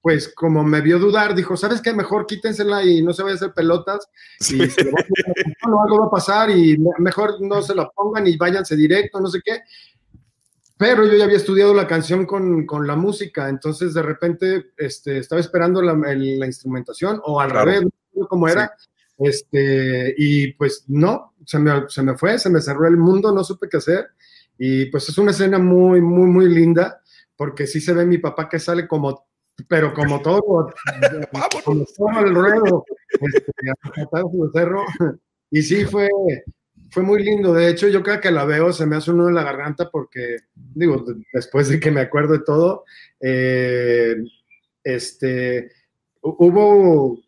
[0.00, 1.92] pues como me vio dudar, dijo, ¿sabes qué?
[1.92, 4.08] Mejor quítensela y no se vaya a hacer pelotas.
[4.50, 9.28] Y algo va a pasar y mejor no se la pongan y váyanse directo, no
[9.28, 9.60] sé qué.
[10.76, 15.18] Pero yo ya había estudiado la canción con, con la música, entonces de repente este,
[15.18, 17.84] estaba esperando la, la instrumentación o al revés,
[18.28, 18.72] cómo era.
[19.18, 23.44] Este, y pues no, se me, se me fue, se me cerró el mundo, no
[23.44, 24.06] supe qué hacer.
[24.58, 27.00] Y pues es una escena muy, muy, muy linda,
[27.36, 29.26] porque sí se ve mi papá que sale como,
[29.68, 30.40] pero como todo,
[31.64, 32.84] como todo el ruedo,
[33.20, 33.52] este,
[34.52, 34.84] cerro.
[35.50, 36.08] Y sí fue,
[36.90, 37.52] fue muy lindo.
[37.52, 40.36] De hecho, yo creo que la veo, se me hace uno en la garganta porque,
[40.54, 42.84] digo, después de que me acuerdo de todo,
[43.20, 44.16] eh,
[44.84, 45.70] este,
[46.20, 47.18] hubo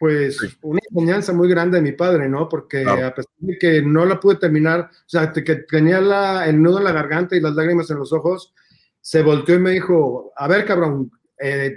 [0.00, 2.48] pues una enseñanza muy grande de mi padre, ¿no?
[2.48, 6.60] Porque a pesar de que no la pude terminar, o sea, que tenía la, el
[6.62, 8.54] nudo en la garganta y las lágrimas en los ojos,
[8.98, 11.76] se volteó y me dijo, a ver, cabrón, eh,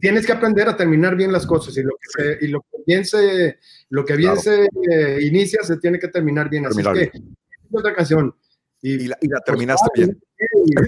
[0.00, 3.04] tienes que aprender a terminar bien las cosas y lo que, y lo que bien
[3.04, 3.58] se,
[3.90, 6.64] lo que bien se eh, inicia se tiene que terminar bien.
[6.64, 7.12] Así que,
[7.70, 8.34] otra canción.
[8.80, 10.18] Y, la, terminaste bien.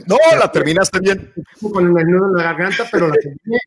[0.06, 1.30] no, la terminaste bien.
[1.60, 3.58] Con el nudo en la garganta, pero la terminé.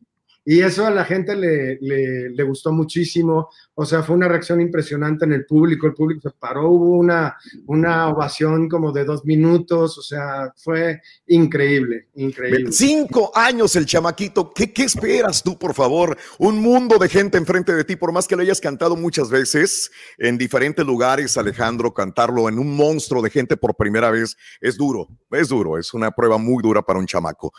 [0.44, 3.48] Y eso a la gente le, le, gustó muchísimo.
[3.74, 5.86] O sea, fue una reacción impresionante en el público.
[5.86, 9.96] El público se paró, hubo una, una ovación como de dos minutos.
[9.96, 12.72] O sea, fue increíble, increíble.
[12.72, 14.52] Cinco años el chamaquito.
[14.52, 16.16] ¿Qué, ¿Qué esperas tú, por favor?
[16.38, 19.90] Un mundo de gente enfrente de ti, por más que lo hayas cantado muchas veces
[20.18, 25.08] en diferentes lugares, Alejandro, cantarlo en un monstruo de gente por primera vez es duro,
[25.30, 27.52] es duro, es una prueba muy dura para un chamaco.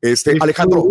[0.00, 0.84] Este, Alejandro.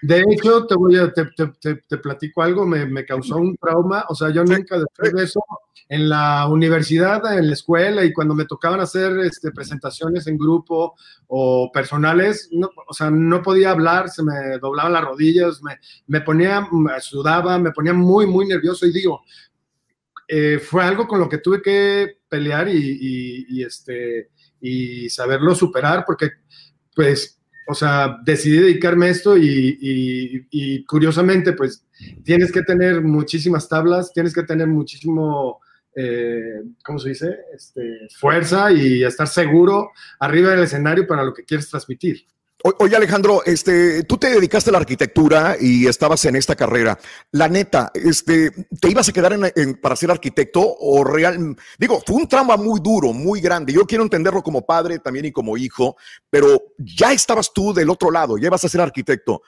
[0.00, 1.26] De hecho, te voy a, te,
[1.60, 4.04] te, te, platico algo, me, me, causó un trauma.
[4.08, 5.40] O sea, yo nunca después de eso,
[5.88, 10.94] en la universidad, en la escuela, y cuando me tocaban hacer este, presentaciones en grupo
[11.26, 16.22] o personales, no, o sea, no podía hablar, se me doblaban las rodillas, me, me
[16.22, 18.86] ponía, me sudaba, me ponía muy, muy nervioso.
[18.86, 19.20] Y digo,
[20.28, 24.30] eh, fue algo con lo que tuve que pelear y, y, y este,
[24.62, 26.30] y saberlo superar, porque,
[26.94, 27.35] pues,
[27.66, 31.84] o sea, decidí dedicarme a esto y, curiosamente, pues
[32.22, 35.60] tienes que tener muchísimas tablas, tienes que tener muchísimo,
[35.94, 37.36] eh, ¿cómo se dice?
[37.54, 42.24] Este, fuerza y estar seguro arriba del escenario para lo que quieres transmitir.
[42.78, 46.98] Oye, Alejandro, este, tú te dedicaste a la arquitectura y estabas en esta carrera.
[47.30, 48.50] La neta, este,
[48.80, 49.38] ¿te ibas a quedar
[49.80, 51.54] para ser arquitecto o real?
[51.78, 53.72] Digo, fue un trauma muy duro, muy grande.
[53.72, 55.96] Yo quiero entenderlo como padre también y como hijo,
[56.28, 59.42] pero ya estabas tú del otro lado, ya ibas a ser arquitecto.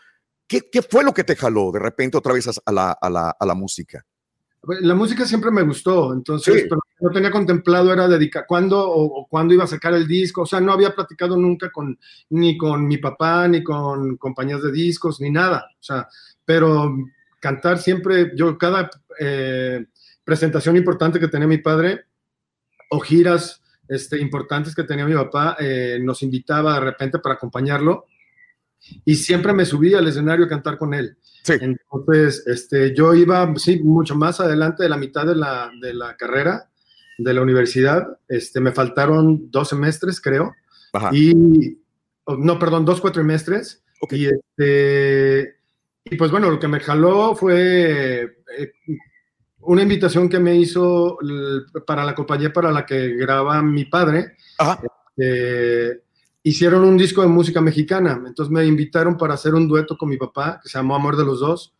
[0.46, 4.04] ¿Qué, fue lo que te jaló de repente otra vez a la música?
[4.80, 9.54] La música siempre me gustó, entonces pero que tenía contemplado era dedicar cuándo o, cuándo
[9.54, 11.98] iba a sacar el disco, o sea, no había platicado nunca con
[12.30, 16.08] ni con mi papá, ni con compañías de discos, ni nada, o sea,
[16.44, 16.96] pero
[17.40, 18.90] cantar siempre, yo cada
[19.20, 19.86] eh,
[20.24, 22.06] presentación importante que tenía mi padre
[22.90, 28.06] o giras este, importantes que tenía mi papá, eh, nos invitaba de repente para acompañarlo
[29.04, 31.16] y siempre me subía al escenario a cantar con él.
[31.46, 36.16] Entonces, este, yo iba, sí, mucho más adelante de la mitad de la, de la
[36.16, 36.68] carrera
[37.18, 38.18] de la universidad.
[38.28, 40.54] Este, me faltaron dos semestres, creo.
[41.12, 41.78] Y,
[42.26, 43.82] no, perdón, dos cuatrimestres.
[44.10, 45.56] Y, este,
[46.04, 48.72] y pues bueno, lo que me jaló fue eh,
[49.60, 51.18] una invitación que me hizo
[51.86, 54.36] para la compañía para la que graba mi padre.
[54.58, 54.80] Ajá.
[55.16, 56.02] Este,
[56.48, 60.16] hicieron un disco de música mexicana, entonces me invitaron para hacer un dueto con mi
[60.16, 61.74] papá, que se llamó Amor de los Dos,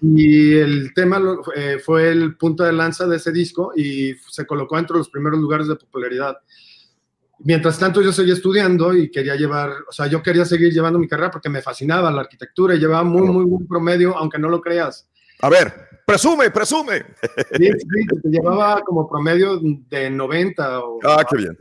[0.00, 1.20] y el tema
[1.56, 5.40] eh, fue el punto de lanza de ese disco y se colocó entre los primeros
[5.40, 6.36] lugares de popularidad.
[7.40, 11.08] Mientras tanto yo seguía estudiando y quería llevar, o sea, yo quería seguir llevando mi
[11.08, 14.60] carrera porque me fascinaba la arquitectura y llevaba muy, muy buen promedio, aunque no lo
[14.60, 15.10] creas.
[15.40, 15.74] A ver,
[16.06, 17.04] presume, presume.
[17.58, 20.80] Sí, sí, llevaba como promedio de 90.
[20.80, 21.56] O, ah, qué bien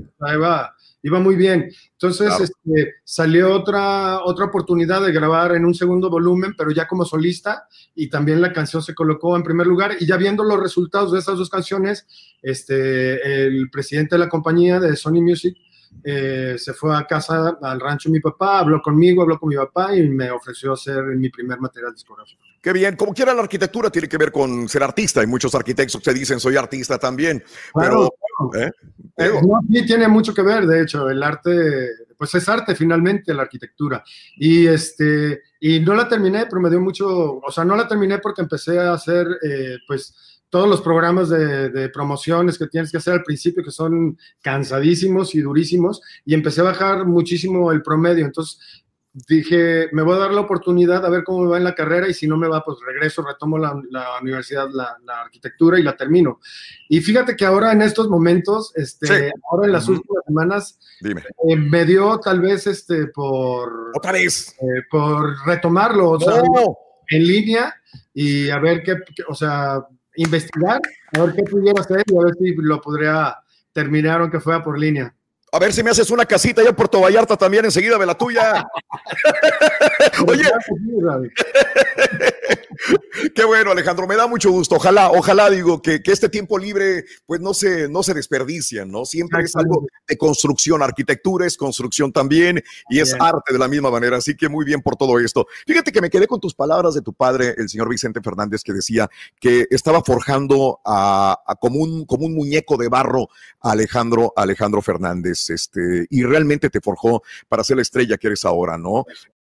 [1.05, 1.71] iba muy bien.
[1.91, 7.05] Entonces este, salió otra, otra oportunidad de grabar en un segundo volumen, pero ya como
[7.05, 9.97] solista, y también la canción se colocó en primer lugar.
[9.99, 12.07] Y ya viendo los resultados de esas dos canciones,
[12.41, 15.55] este, el presidente de la compañía de Sony Music
[16.03, 19.55] eh, se fue a casa, al rancho de mi papá, habló conmigo, habló con mi
[19.55, 22.41] papá y me ofreció hacer mi primer material discográfico.
[22.61, 25.21] Qué bien, como quiera la arquitectura tiene que ver con ser artista.
[25.21, 27.43] Hay muchos arquitectos que dicen soy artista también.
[27.79, 28.09] pero,
[28.55, 28.71] ¿eh?
[29.17, 33.33] Eh, no, sí tiene mucho que ver, de hecho, el arte, pues es arte finalmente
[33.33, 34.03] la arquitectura.
[34.37, 38.19] Y este, y no la terminé, pero me dio mucho, o sea, no la terminé
[38.19, 39.27] porque empecé a hacer,
[39.87, 45.35] pues, todos los programas de, promociones que tienes que hacer al principio, que son cansadísimos
[45.35, 48.25] y durísimos, y empecé a bajar muchísimo el promedio.
[48.25, 48.84] Entonces
[49.27, 52.07] dije, me voy a dar la oportunidad a ver cómo me va en la carrera
[52.09, 53.73] y si no me va, pues regreso, retomo la,
[54.21, 56.39] universidad, la, arquitectura y la termino.
[56.89, 61.85] Y fíjate que ahora en estos momentos, este, ahora en las últimas semanas, eh, me
[61.85, 63.91] dio tal vez este, por...
[63.95, 64.53] Otra vez.
[64.59, 66.43] Eh, por retomarlo, o sea,
[67.07, 67.73] en línea
[68.13, 68.97] y a ver qué,
[69.29, 70.81] o sea, investigar,
[71.13, 73.37] a ver qué pudiera hacer y a ver si lo podría
[73.71, 75.15] terminar aunque fuera por línea.
[75.55, 78.13] A ver si me haces una casita ya en Puerto Vallarta también, enseguida de la
[78.13, 78.67] tuya.
[80.27, 80.43] Oye.
[83.33, 84.75] Qué bueno, Alejandro, me da mucho gusto.
[84.75, 89.05] Ojalá, ojalá, digo, que, este tiempo libre, pues no se, no se desperdicia, ¿no?
[89.05, 93.91] Siempre es algo de construcción, arquitectura es construcción también y es arte de la misma
[93.91, 94.17] manera.
[94.17, 95.47] Así que muy bien por todo esto.
[95.65, 98.73] Fíjate que me quedé con tus palabras de tu padre, el señor Vicente Fernández, que
[98.73, 99.09] decía
[99.39, 103.29] que estaba forjando a, como, un, como un muñeco de barro
[103.61, 108.45] a Alejandro, Alejandro Fernández, este, y realmente te forjó para ser la estrella que eres
[108.45, 109.05] ahora, ¿no?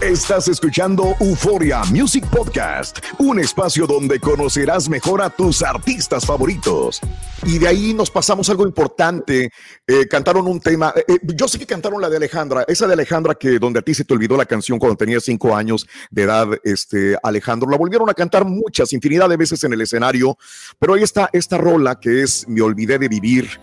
[0.00, 7.00] Estás escuchando Euforia Music Podcast, un espacio donde conocerás mejor a tus artistas favoritos.
[7.44, 9.50] Y de ahí nos pasamos algo importante.
[9.86, 10.94] Eh, cantaron un tema.
[10.96, 13.92] eh, yo sé que cantaron la de Alejandra, esa de Alejandra que donde a ti
[13.92, 17.68] se te olvidó la canción cuando tenías cinco años de edad, este Alejandro.
[17.68, 20.38] La volvieron a cantar muchas, infinidad de veces en el escenario.
[20.78, 23.60] Pero ahí está esta rola que es Me olvidé de vivir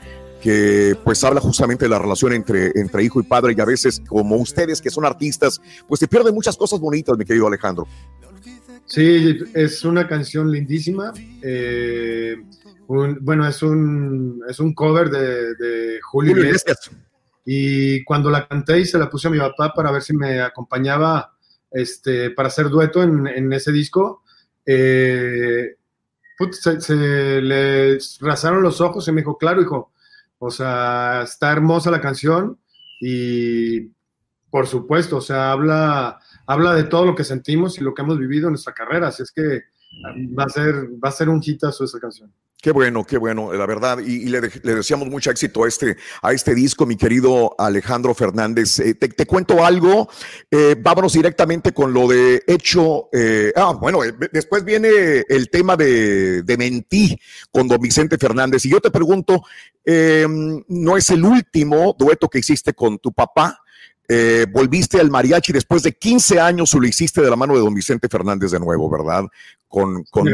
[0.47, 4.01] que pues habla justamente de la relación entre, entre hijo y padre y a veces
[4.07, 7.86] como ustedes que son artistas, pues se pierden muchas cosas bonitas, mi querido Alejandro.
[8.86, 11.12] Sí, es una canción lindísima.
[11.41, 12.38] eh,
[12.88, 16.91] un- bueno, es un, es un cover de, de Julio Julio Iglesias.
[17.45, 20.39] Y cuando la canté y se la puse a mi papá para ver si me
[20.39, 21.33] acompañaba
[21.71, 24.23] este, para hacer dueto en, en ese disco,
[24.65, 25.75] eh,
[26.38, 26.95] put, se, se
[27.41, 29.91] le rasaron los ojos y me dijo, claro, hijo,
[30.39, 32.60] o sea, está hermosa la canción
[33.00, 33.91] y
[34.50, 38.17] por supuesto, o sea, habla, habla de todo lo que sentimos y lo que hemos
[38.17, 39.63] vivido en nuestra carrera, así es que
[40.38, 42.31] va a ser, va a ser un hitazo esa canción.
[42.60, 43.99] Qué bueno, qué bueno, la verdad.
[43.99, 48.79] Y, le, le deseamos mucho éxito a este, a este disco, mi querido Alejandro Fernández.
[48.79, 50.10] Eh, te, te cuento algo.
[50.49, 53.10] eh, vámonos directamente con lo de hecho.
[53.13, 53.99] eh, ah, bueno,
[54.31, 54.89] después viene
[55.29, 58.65] el tema de, de con don Vicente Fernández.
[58.65, 59.43] Y yo te pregunto,
[59.86, 60.25] eh,
[60.67, 63.60] ¿no es el último dueto que hiciste con tu papá?
[64.07, 67.59] Eh, volviste al mariachi después de 15 años o lo hiciste de la mano de
[67.59, 69.25] don Vicente Fernández de nuevo, ¿verdad?
[69.67, 70.25] Con, con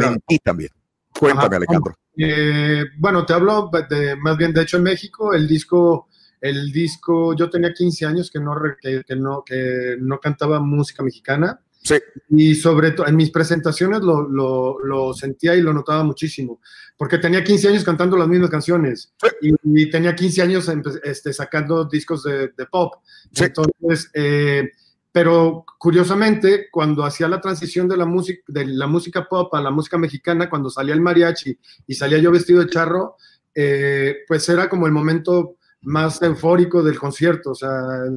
[0.44, 0.70] también.
[1.18, 1.58] Cuéntame, Ajá.
[1.58, 1.96] Alejandro.
[2.18, 6.08] Eh, bueno, te hablo de, más bien, de hecho, en México, el disco,
[6.40, 11.60] el disco, yo tenía 15 años que no, que no, que no cantaba música mexicana
[11.84, 11.96] Sí.
[12.30, 16.62] y sobre todo en mis presentaciones lo, lo, lo sentía y lo notaba muchísimo,
[16.98, 20.72] porque tenía 15 años cantando las mismas canciones y, y tenía 15 años
[21.04, 22.96] este, sacando discos de, de pop.
[23.34, 23.44] Sí.
[23.44, 24.72] Entonces, eh,
[25.14, 29.70] pero curiosamente, cuando hacía la transición de la música, de la música pop a la
[29.70, 33.16] música mexicana, cuando salía el mariachi y salía yo vestido de charro,
[33.54, 37.70] eh, pues era como el momento más eufórico del concierto, o sea,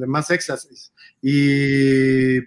[0.07, 0.91] más éxtasis.
[1.21, 2.39] Y,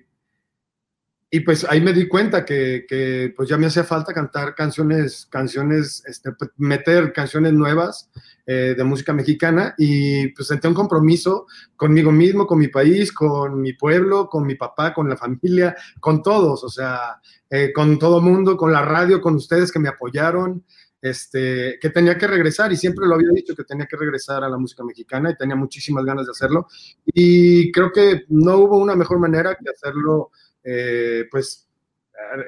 [1.32, 5.26] y pues ahí me di cuenta que, que, pues ya me hacía falta cantar canciones,
[5.30, 8.10] canciones, este, pues, meter canciones nuevas
[8.46, 13.60] eh, de música mexicana y pues sentí un compromiso conmigo mismo, con mi país, con
[13.60, 18.20] mi pueblo, con mi papá, con la familia, con todos, o sea, eh, con todo
[18.20, 20.64] mundo, con la radio, con ustedes que me apoyaron,
[21.02, 24.48] este, que tenía que regresar y siempre lo había dicho que tenía que regresar a
[24.48, 26.66] la música mexicana y tenía muchísimas ganas de hacerlo.
[27.06, 30.30] Y creo que no hubo una mejor manera que hacerlo,
[30.64, 31.66] eh, pues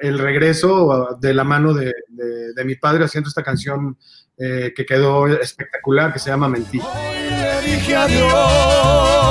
[0.01, 3.97] el regreso de la mano de, de, mi padre haciendo esta canción
[4.37, 6.79] eh, que quedó espectacular, que se llama Mentí.
[6.79, 9.22] Le dije adiós,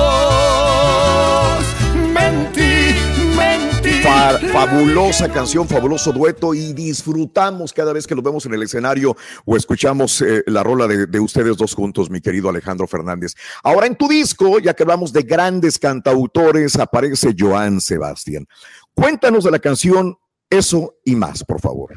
[4.23, 9.17] Fa- fabulosa canción, fabuloso dueto y disfrutamos cada vez que los vemos en el escenario
[9.45, 13.35] o escuchamos eh, la rola de, de ustedes dos juntos, mi querido Alejandro Fernández.
[13.65, 18.47] Ahora en tu disco, ya que hablamos de grandes cantautores, aparece Joan Sebastián.
[18.95, 20.17] Cuéntanos de la canción
[20.49, 21.91] Eso y más, por favor.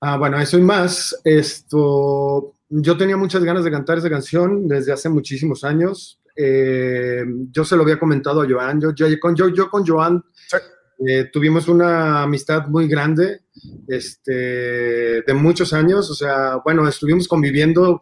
[0.00, 1.14] Ah, bueno, eso y más.
[1.22, 6.20] Esto, yo tenía muchas ganas de cantar esa canción desde hace muchísimos años.
[6.34, 7.22] Eh,
[7.52, 8.80] yo se lo había comentado a Joan.
[8.80, 10.24] Yo, yo, yo con Joan
[11.06, 13.40] eh, tuvimos una amistad muy grande,
[13.88, 16.10] este, de muchos años.
[16.10, 18.00] O sea, bueno, estuvimos conviviendo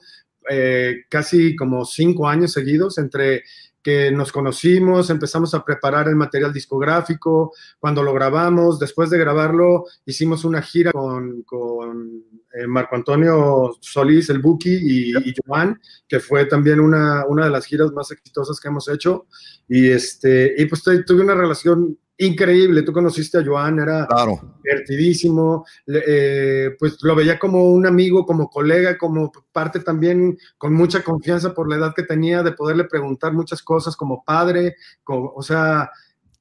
[0.48, 3.44] eh, casi como cinco años seguidos entre
[3.83, 9.87] que nos conocimos, empezamos a preparar el material discográfico, cuando lo grabamos, después de grabarlo,
[10.07, 12.22] hicimos una gira con, con
[12.55, 17.50] eh, Marco Antonio Solís, el Buki, y, y Joan, que fue también una, una de
[17.50, 19.26] las giras más exitosas que hemos hecho.
[19.68, 22.83] Y, este, y pues tuve una relación increíble.
[22.83, 24.59] Tú conociste a Joan, era claro.
[24.62, 25.64] divertidísimo.
[25.87, 31.54] Eh, pues lo veía como un amigo, como colega, como parte también con mucha confianza
[31.54, 34.77] por la edad que tenía de poderle preguntar muchas cosas como padre.
[35.02, 35.90] Como, o sea,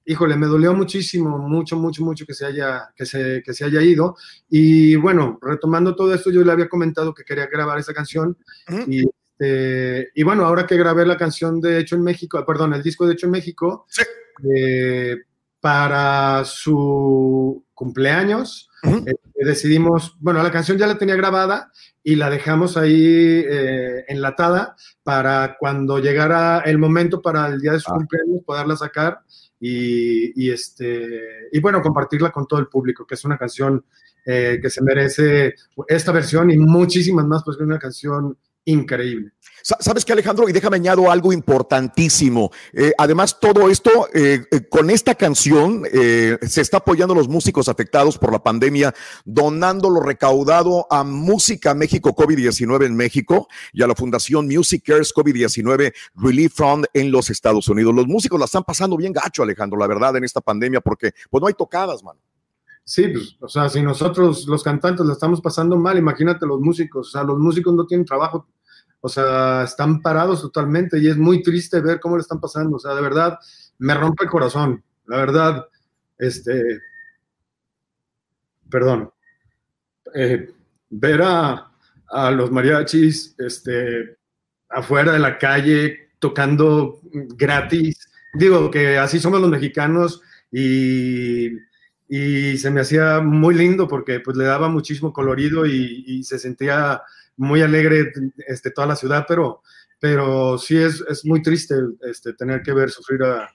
[0.05, 3.81] híjole, me dolió muchísimo, mucho, mucho, mucho que se haya, que se, que se haya
[3.81, 4.15] ido.
[4.49, 8.37] Y bueno, retomando todo esto, yo le había comentado que quería grabar esa canción.
[8.69, 8.85] Uh -huh.
[8.87, 9.09] y,
[9.41, 13.07] este, y bueno, ahora que grabé la canción de Hecho en México, perdón, el disco
[13.07, 14.03] de Hecho en México, sí
[14.55, 15.17] eh,
[15.61, 21.71] para su cumpleaños eh, decidimos, bueno, la canción ya la tenía grabada
[22.03, 27.79] y la dejamos ahí eh, enlatada para cuando llegara el momento para el día de
[27.79, 27.95] su ah.
[27.95, 29.21] cumpleaños poderla sacar
[29.59, 33.85] y, este, y bueno, compartirla con todo el público, que es una canción
[34.25, 35.53] eh, que se merece
[35.87, 38.35] esta versión y muchísimas más, pues es una canción
[38.65, 39.33] increíble.
[39.63, 40.49] ¿Sabes qué, Alejandro?
[40.49, 42.51] Y déjame añado algo importantísimo.
[42.73, 47.69] Eh, además, todo esto, eh, eh, con esta canción, se está apoyando a los músicos
[47.69, 48.93] afectados por la pandemia,
[49.25, 55.13] donando lo recaudado a Música México COVID-19 en México y a la Fundación Music Cares
[55.13, 57.93] COVID-19 Relief Fund en los Estados Unidos.
[57.93, 61.41] Los músicos la están pasando bien gacho, Alejandro, la verdad, en esta pandemia, porque pues
[61.41, 62.19] no hay tocadas, mano.
[62.83, 67.09] Sí, pues, o sea, si nosotros los cantantes la estamos pasando mal, imagínate los músicos,
[67.09, 68.47] o sea, los músicos no tienen trabajo
[69.01, 72.77] o sea, están parados totalmente y es muy triste ver cómo le están pasando.
[72.77, 73.39] O sea, de verdad,
[73.79, 74.83] me rompe el corazón.
[75.07, 75.65] La verdad,
[76.19, 76.79] este,
[78.69, 79.11] perdón,
[80.13, 80.51] eh,
[80.89, 81.67] ver a,
[82.31, 84.17] los mariachis este,
[84.69, 88.07] afuera de la calle tocando gratis.
[88.33, 90.21] Digo que así somos los mexicanos
[90.51, 91.49] y,
[92.09, 97.01] se me hacía muy lindo porque pues le daba muchísimo colorido y se sentía
[97.41, 98.11] muy alegre
[98.47, 99.61] este, toda la ciudad, pero,
[99.99, 103.49] pero sí es, es muy triste este, tener que ver sufrir a,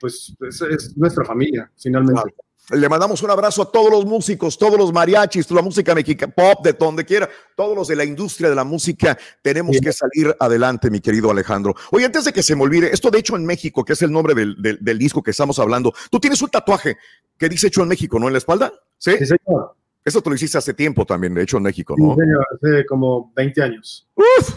[0.00, 2.34] pues, es, nuestra familia, finalmente.
[2.70, 6.32] Le mandamos un abrazo a todos los músicos, todos los mariachis, toda la música mexicana,
[6.32, 9.18] pop, de donde quiera, todos los de la industria de la música.
[9.42, 11.74] Tenemos que salir adelante, mi querido Alejandro.
[11.90, 14.12] Oye, antes de que se me olvide, esto de hecho en México, que es el
[14.12, 16.96] nombre del, del, disco que estamos hablando, tú tienes un tatuaje
[17.36, 18.28] que dice hecho en México, ¿no?
[18.28, 18.72] En la espalda.
[18.96, 19.74] Sí, sí señor.
[20.04, 22.14] Eso tú lo hiciste hace tiempo también, de hecho, en México, ¿no?
[22.14, 22.20] Sí,
[22.60, 24.08] hace como 20 años.
[24.14, 24.54] Uf,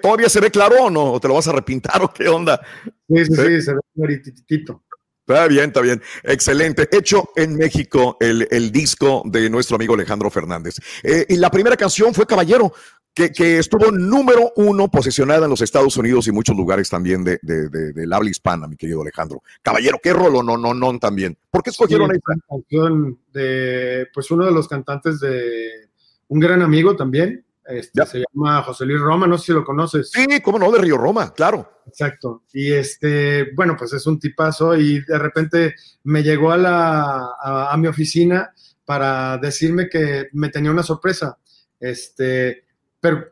[0.00, 1.12] ¿Todavía se ve claro o no?
[1.12, 2.60] ¿O te lo vas a repintar o qué onda?
[3.08, 4.82] Sí, sí, sí, se ve claritito.
[5.26, 6.02] Está bien, está bien.
[6.24, 6.88] Excelente.
[6.90, 10.76] Hecho en México el, el disco de nuestro amigo Alejandro Fernández.
[11.02, 12.72] Eh, y la primera canción fue Caballero
[13.14, 17.68] que, estuvo número uno posicionada en los Estados Unidos y muchos lugares también de, de,
[17.68, 19.42] del habla hispana, mi querido Alejandro.
[19.62, 21.36] Caballero, qué rolo, no, no, no, también.
[21.50, 25.88] ¿Por qué escogieron sí, esta canción de, pues uno de los cantantes de
[26.28, 30.10] un gran amigo también, este, se llama José Luis Roma, no sé si lo conoces.
[30.10, 31.82] Sí, cómo no, de Río Roma, claro.
[31.86, 32.42] Exacto.
[32.52, 37.72] Y este, bueno, pues es un tipazo y de repente me llegó a, la, a,
[37.72, 38.52] a mi oficina
[38.84, 41.38] para decirme que me tenía una sorpresa.
[41.78, 42.64] Este,
[43.02, 43.26] pero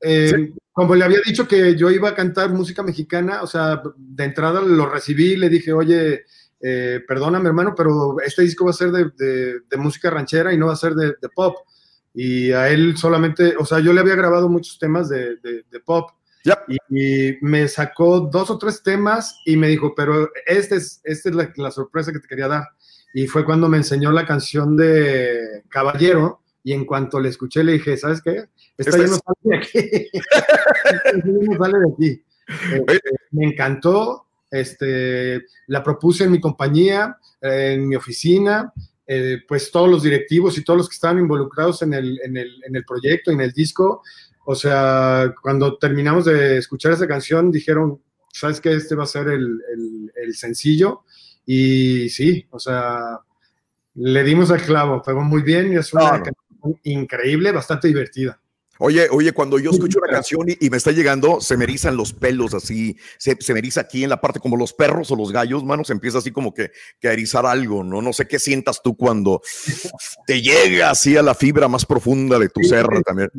[0.00, 4.24] eh, como le había dicho que yo iba a cantar música mexicana, o sea, de
[4.24, 6.24] entrada lo recibí y le dije, oye,
[6.60, 10.72] eh, perdóname hermano, pero este disco va a ser de, música ranchera y no va
[10.72, 11.56] a ser de, pop.
[12.14, 15.38] Y a él solamente, o sea, yo le había grabado muchos temas de,
[15.84, 16.10] pop.
[16.68, 21.34] Y, me sacó dos o tres temas y me dijo, pero este es, esta es
[21.34, 22.64] la, la sorpresa que te quería dar.
[23.12, 27.72] Y fue cuando me enseñó la canción de Caballero, y en cuanto le escuché le
[27.72, 28.44] dije, ¿sabes qué?
[28.76, 30.10] Esta ya no sale de aquí.
[31.24, 32.22] no sale de aquí.
[32.88, 38.72] Este, me encantó, este, la propuse en mi compañía, en mi oficina,
[39.06, 42.62] eh, pues todos los directivos y todos los que estaban involucrados en el, en el,
[42.64, 44.02] en el proyecto, en el disco,
[44.44, 48.00] o sea, cuando terminamos de escuchar esa canción, dijeron,
[48.32, 48.72] ¿sabes qué?
[48.72, 49.60] Este va a ser el,
[50.16, 51.04] el sencillo.
[51.44, 53.20] Y sí, o sea,
[53.94, 56.34] le dimos al clavo, pegó muy bien y es una canción
[56.84, 58.38] increíble, bastante divertida.
[58.78, 62.12] Oye, oye, cuando yo escucho una canción y, me está llegando, se me erizan los
[62.12, 65.30] pelos así, se, se, me eriza aquí en la parte como los perros o los
[65.30, 68.02] gallos, mano, se empieza así como que, que, a erizar algo, ¿no?
[68.02, 69.40] No sé qué sientas tú cuando
[70.26, 73.30] te llega así a la fibra más profunda de tu ser también.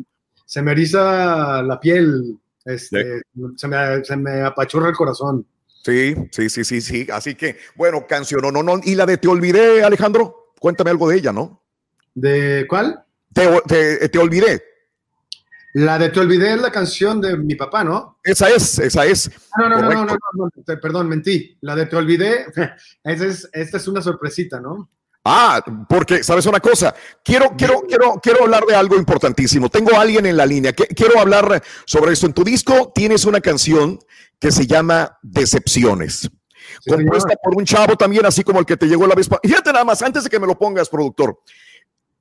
[0.46, 3.22] Se me eriza la piel, este,
[3.56, 5.46] se, me, se me apachurra el corazón.
[5.84, 7.06] Sí, sí, sí, sí, sí.
[7.12, 8.80] Así que, bueno, canción, no, no, no.
[8.82, 10.52] ¿Y la de Te Olvidé, Alejandro?
[10.58, 11.62] Cuéntame algo de ella, ¿no?
[12.14, 13.04] ¿De cuál?
[13.34, 14.62] Te, olvidé.
[15.74, 18.18] La de Te olvidé es la canción de mi papá, ¿no?
[18.22, 19.30] Esa es, esa es.
[19.58, 21.58] No, no, no, no, no, perdón, mentí.
[21.60, 22.46] La de Te olvidé,
[23.04, 24.88] es, esta es una sorpresita, ¿no?
[25.26, 26.94] Ah, porque, ¿sabes una cosa?
[27.24, 29.70] Quiero, quiero, quiero, quiero hablar de algo importantísimo.
[29.70, 30.74] Tengo a alguien en la línea.
[30.74, 32.26] Quiero hablar sobre esto.
[32.26, 33.98] En tu disco tienes una canción
[34.38, 36.30] que se llama Decepciones.
[36.86, 39.28] compuesta por un chavo también, así como el que te llegó la vez.
[39.42, 41.40] Fíjate nada más, antes de que me lo pongas, productor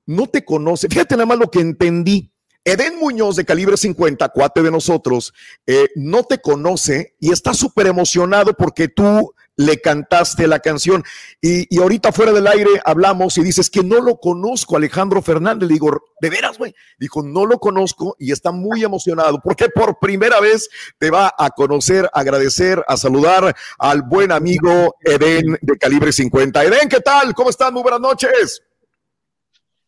[0.06, 0.88] no te conoce.
[0.88, 2.34] Fíjate nada más lo que entendí.
[2.66, 5.34] Eden Muñoz de calibre 50, cuate de nosotros,
[5.68, 11.04] eh, no te conoce y está súper emocionado porque tú le cantaste la canción.
[11.42, 15.68] Y, ahorita fuera del aire hablamos y dices que no lo conozco, Alejandro Fernández.
[15.68, 15.92] Le digo,
[16.22, 16.74] ¿de veras, güey?
[16.98, 21.50] Dijo, no lo conozco y está muy emocionado porque por primera vez te va a
[21.50, 26.64] conocer, agradecer, a saludar al buen amigo Eden de Calibre 50.
[26.64, 27.34] Eden, ¿qué tal?
[27.34, 27.74] ¿Cómo están?
[27.74, 28.64] Muy buenas noches.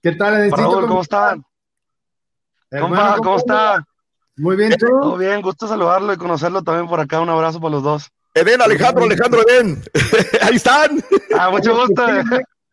[0.06, 0.88] ¿Qué tal, Edencito?
[0.88, 1.44] ¿cómo, están?
[2.80, 3.84] ¿Cómo, ¿cómo, está?
[4.38, 4.86] Muy bien, ¿tú?
[4.86, 7.22] Muy bien, gusto saludarlo y conocerlo también por acá.
[7.22, 8.12] Un abrazo para los dos.
[8.36, 9.82] Eden, Alejandro, Alejandro, Eden.
[10.44, 11.04] Ahí están.
[11.36, 12.06] Ah, mucho gusto.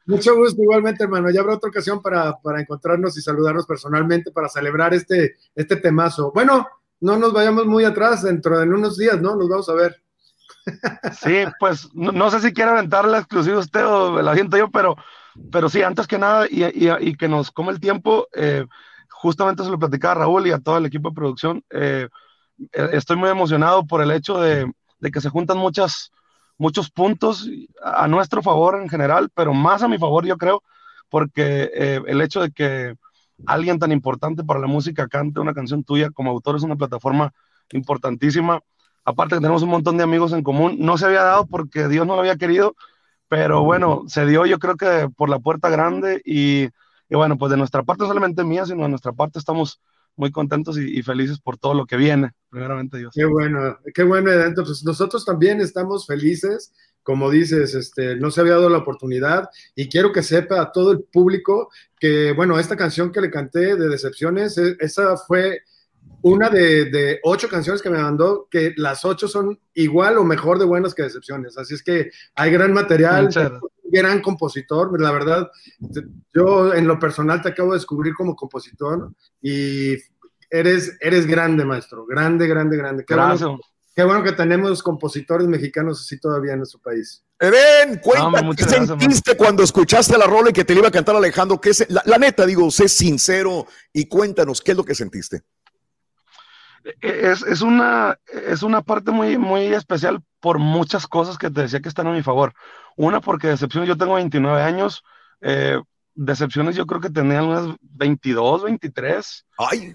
[0.05, 1.30] Mucho gusto, igualmente, hermano.
[1.30, 6.33] Ya habrá otra ocasión para, para, encontrarnos y saludarnos personalmente para celebrar este, este temazo.
[6.35, 6.68] Bueno,
[7.01, 9.37] no nos vayamos muy atrás, dentro de unos días, ¿no?
[9.37, 10.03] Nos vamos a ver.
[11.18, 14.97] Sí, pues no, sé si quiere aventar la exclusiva usted o la siento yo, pero,
[15.51, 18.66] pero sí, antes que nada, y, y, que nos come el tiempo, eh,
[19.09, 21.64] justamente se lo platicaba a Raúl y a todo el equipo de producción.
[21.70, 22.09] Eh,
[22.72, 24.70] eh, estoy muy emocionado por el hecho de,
[25.01, 26.12] de que se juntan muchas,
[26.59, 27.49] muchos puntos
[27.83, 30.62] a nuestro favor en general, pero más a mi favor yo creo,
[31.09, 32.95] porque eh, el hecho de que
[33.47, 37.33] alguien tan importante para la música cante una canción tuya como autor es una plataforma
[37.72, 38.61] importantísima.
[39.05, 42.07] Aparte que tenemos un montón de amigos en común, no se había dado porque Dios
[42.07, 42.76] no lo había querido,
[43.33, 46.64] pero bueno, se dio yo creo que por la puerta grande y,
[47.09, 49.80] y bueno, pues de nuestra parte, no solamente mía, sino de nuestra parte estamos
[50.16, 53.14] muy contentos y, felices por todo lo que viene, primeramente Dios.
[53.16, 58.53] Qué bueno, qué bueno, entonces nosotros también estamos felices, como dices, este, no se había
[58.53, 63.12] dado la oportunidad y quiero que sepa a todo el público que, bueno, esta canción
[63.12, 65.62] que le canté de Decepciones, e, esa fue
[66.22, 70.64] una de, ocho canciones que me mandó, que las ocho son igual o mejor de
[70.64, 73.28] buenas que Decepciones, así es que hay gran material,
[73.84, 75.50] gran compositor, la verdad,
[76.32, 79.96] yo en lo personal te acabo de descubrir como compositor y
[80.48, 83.04] eres, eres grande, maestro, grande, grande, grande.
[83.04, 83.60] Qué Bueno,
[83.94, 87.24] qué bueno que tenemos compositores mexicanos así todavía en nuestro país.
[87.38, 91.60] Eden, cuéntame, ¿qué sentiste cuando escuchaste la rola y que te iba a cantar Alejandro?
[91.60, 95.42] ¿Qué es, la, la neta, digo, sé sincero y cuéntanos, ¿qué es lo que sentiste?
[97.01, 98.18] Es, es, una,
[98.49, 102.12] es una parte muy, muy especial por muchas cosas que te decía que están a
[102.12, 102.55] mi favor.
[102.97, 105.05] Una, porque Decepciones, yo tengo 29 años,
[105.41, 105.80] eh,
[106.14, 109.47] Decepciones yo creo que tenía unas 22, 23,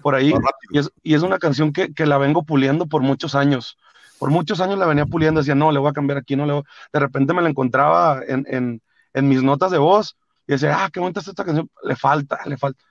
[0.02, 0.32] por ahí.
[0.70, 3.78] Y es, y es, una canción que, que, la vengo puliendo por muchos años.
[4.18, 6.54] Por muchos años la venía puliendo, decía, no, le voy a cambiar aquí, no le
[6.54, 6.62] voy.
[6.92, 8.82] De repente me la encontraba en, en,
[9.12, 10.16] en mis notas de voz
[10.48, 12.82] y decía, ah, qué bonita está esta canción, le falta, le falta.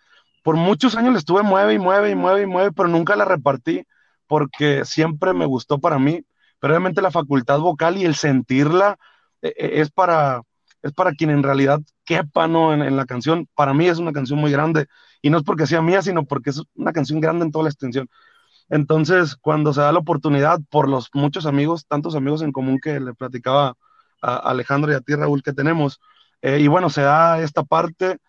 [0.47, 3.25] Por muchos años le estuve mueve y mueve y mueve y mueve, pero nunca la
[3.25, 3.83] repartí
[4.27, 6.23] porque siempre me gustó para mí.
[6.61, 8.97] Pero obviamente la facultad vocal y el sentirla
[9.41, 10.41] eh, eh, es para,
[10.81, 12.73] es para quien en realidad quepa ¿no?
[12.73, 13.49] En, la canción.
[13.55, 14.87] Para mí es una canción muy grande
[15.21, 17.69] y no es porque sea mía, sino porque es una canción grande en toda la
[17.69, 18.07] extensión.
[18.69, 23.01] Entonces, cuando se da la oportunidad por los muchos amigos, tantos amigos en común que
[23.01, 23.75] le platicaba
[24.21, 25.99] a Alejandro y a ti, Raúl, que tenemos,
[26.41, 28.19] eh, y bueno, se da esta parte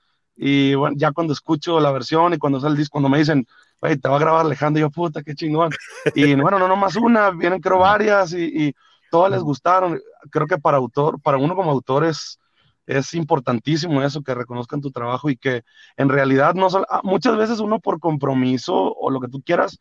[0.41, 3.45] y bueno, ya cuando escucho la versión y cuando sale el disco, cuando me dicen,
[3.81, 5.71] te va a grabar Alejandro, yo, puta, qué chingón.
[6.15, 8.75] Y bueno, no nomás una, vienen creo varias y, y
[9.11, 10.01] todas les gustaron.
[10.31, 12.39] Creo que para autor, para uno como autor es,
[12.87, 15.65] es importantísimo eso, que reconozcan tu trabajo y que
[15.97, 19.79] en realidad no solo, ah, muchas veces uno por compromiso o lo que tú quieras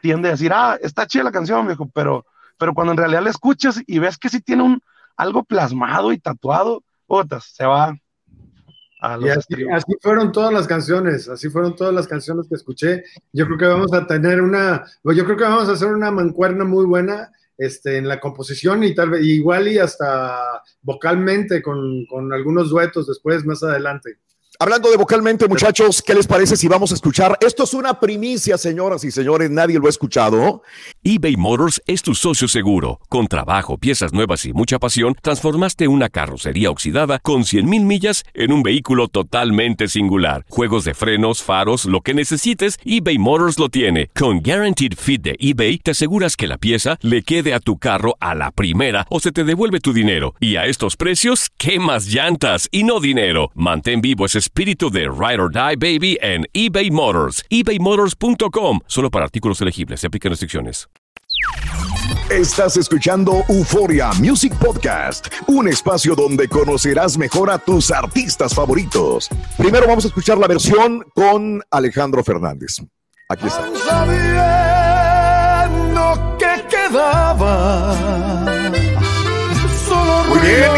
[0.00, 2.24] tiende a decir, ah, está chida la canción, viejo, pero,
[2.56, 4.80] pero cuando en realidad la escuchas y ves que sí tiene un,
[5.16, 7.94] algo plasmado y tatuado, putas, se va,
[9.20, 9.54] y así,
[10.00, 13.04] fueron todas las canciones, así fueron todas las canciones que escuché.
[13.32, 16.64] Yo creo que vamos a tener una, yo creo que vamos a hacer una mancuerna
[16.64, 22.32] muy buena este, en la composición y tal vez igual y hasta vocalmente con, con
[22.32, 24.18] algunos duetos después, más adelante.
[24.62, 27.36] Hablando de vocalmente, muchachos, ¿qué les parece si vamos a escuchar?
[27.40, 30.62] Esto es una primicia, señoras y señores, nadie lo ha escuchado.
[31.02, 33.00] eBay Motors es tu socio seguro.
[33.08, 38.52] Con trabajo, piezas nuevas y mucha pasión, transformaste una carrocería oxidada con 100.000 millas en
[38.52, 40.46] un vehículo totalmente singular.
[40.48, 44.10] Juegos de frenos, faros, lo que necesites, eBay Motors lo tiene.
[44.14, 48.14] Con Guaranteed Fit de eBay, te aseguras que la pieza le quede a tu carro
[48.20, 50.36] a la primera o se te devuelve tu dinero.
[50.38, 53.50] Y a estos precios, ¿qué más llantas y no dinero?
[53.56, 57.42] Mantén vivo ese espíritu de Ride or Die Baby en eBay Motors.
[57.50, 58.80] ebaymotors.com.
[58.86, 60.00] Solo para artículos elegibles.
[60.00, 60.88] Se aplican restricciones.
[62.30, 69.28] Estás escuchando Euforia Music Podcast, un espacio donde conocerás mejor a tus artistas favoritos.
[69.58, 72.78] Primero vamos a escuchar la versión con Alejandro Fernández.
[73.28, 73.68] Aquí está.
[76.38, 78.51] que quedaba
[80.42, 80.70] bien,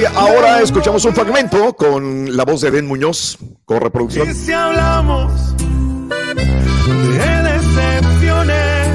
[0.00, 4.30] y ahora escuchamos un fragmento con la voz de Ben Muñoz, con reproducción.
[4.30, 8.90] Y si hablamos de decepciones,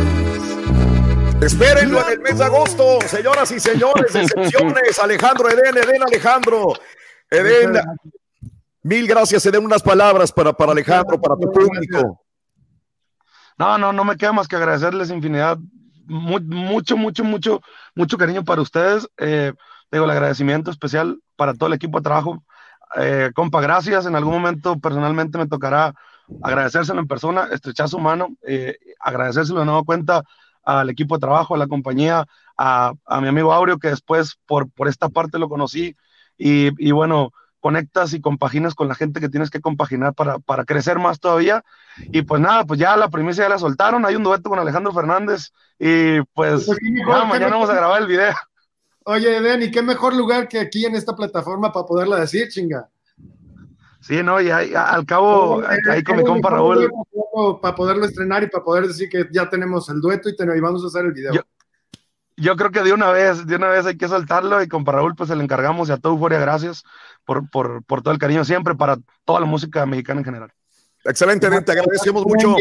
[1.41, 4.97] Espérenlo en el mes de agosto, señoras y señores, excepciones.
[4.99, 6.73] Alejandro Eden, Eden Alejandro.
[7.29, 7.73] Eden,
[8.81, 9.45] mil gracias.
[9.45, 12.23] Eden, unas palabras para, para Alejandro, para tu público.
[13.57, 15.57] No, no, no me queda más que agradecerles infinidad.
[16.07, 17.61] mucho, mucho, mucho,
[17.93, 19.07] mucho cariño para ustedes.
[19.17, 19.53] Eh,
[19.95, 22.43] digo, el agradecimiento especial para todo el equipo de trabajo.
[22.97, 24.05] Eh, compa, gracias.
[24.05, 25.93] En algún momento personalmente me tocará
[26.41, 30.23] agradecérselo en persona, estrechar su mano, eh, agradecérselo de nuevo cuenta
[30.63, 32.25] al equipo de trabajo, a la compañía,
[32.57, 35.95] a, a mi amigo Aureo, que después por, por esta parte lo conocí.
[36.37, 40.65] Y, y, bueno, conectas y compaginas con la gente que tienes que compaginar para, para
[40.65, 41.63] crecer más todavía.
[42.11, 44.05] Y pues nada, pues ya la primicia ya la soltaron.
[44.05, 45.51] Hay un dueto con Alejandro Fernández.
[45.79, 46.79] Y pues, pues
[47.27, 48.33] mañana vamos a grabar el video.
[49.07, 52.89] Oye, Dani, qué mejor lugar que aquí en esta plataforma para poderla decir, chinga.
[54.01, 56.91] Sí, no, y al cabo, ahí con mi compa Raúl.
[57.61, 60.83] Para poderlo estrenar y para poder decir que ya tenemos el dueto y, y vamos
[60.83, 61.33] a hacer el video.
[62.35, 65.15] Yo, creo que de una vez, de una vez hay que soltarlo y con Raúl
[65.15, 66.83] pues se le encargamos y a todo Euforia gracias
[67.25, 70.53] por, por, por todo el cariño siempre para toda la música mexicana en general.
[71.05, 72.55] Excelente, te agradecemos mucho.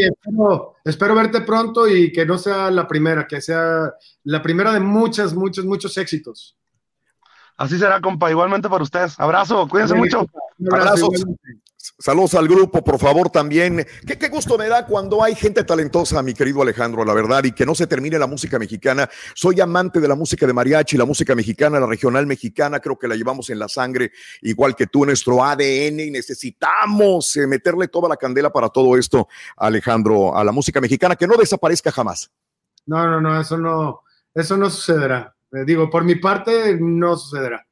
[0.84, 5.34] Espero, verte pronto y que no sea la primera, que sea la primera de muchas,
[5.34, 6.56] muchos, muchos éxitos.
[7.56, 8.30] Así será, compa.
[8.30, 9.18] Igualmente para ustedes.
[9.18, 10.26] Abrazo, cuídense mucho.
[10.70, 11.24] Abrazos.
[11.96, 13.86] Saludos al grupo, por favor, también.
[14.04, 17.52] Qué, qué, gusto me da cuando hay gente talentosa, mi querido Alejandro, la verdad, y
[17.52, 19.08] que no se termine la música mexicana.
[19.32, 23.06] Soy amante de la música de mariachi, la música mexicana, la regional mexicana, creo que
[23.06, 24.10] la llevamos en la sangre,
[24.42, 29.28] igual que tú, nuestro ADN, y necesitamos eh, meterle toda la candela para todo esto,
[29.56, 32.28] Alejandro, a la música mexicana, que no desaparezca jamás.
[32.86, 34.02] No, no, no, eso no,
[34.34, 35.32] eso no sucederá.
[35.52, 37.64] Eh, digo, por mi parte, no sucederá.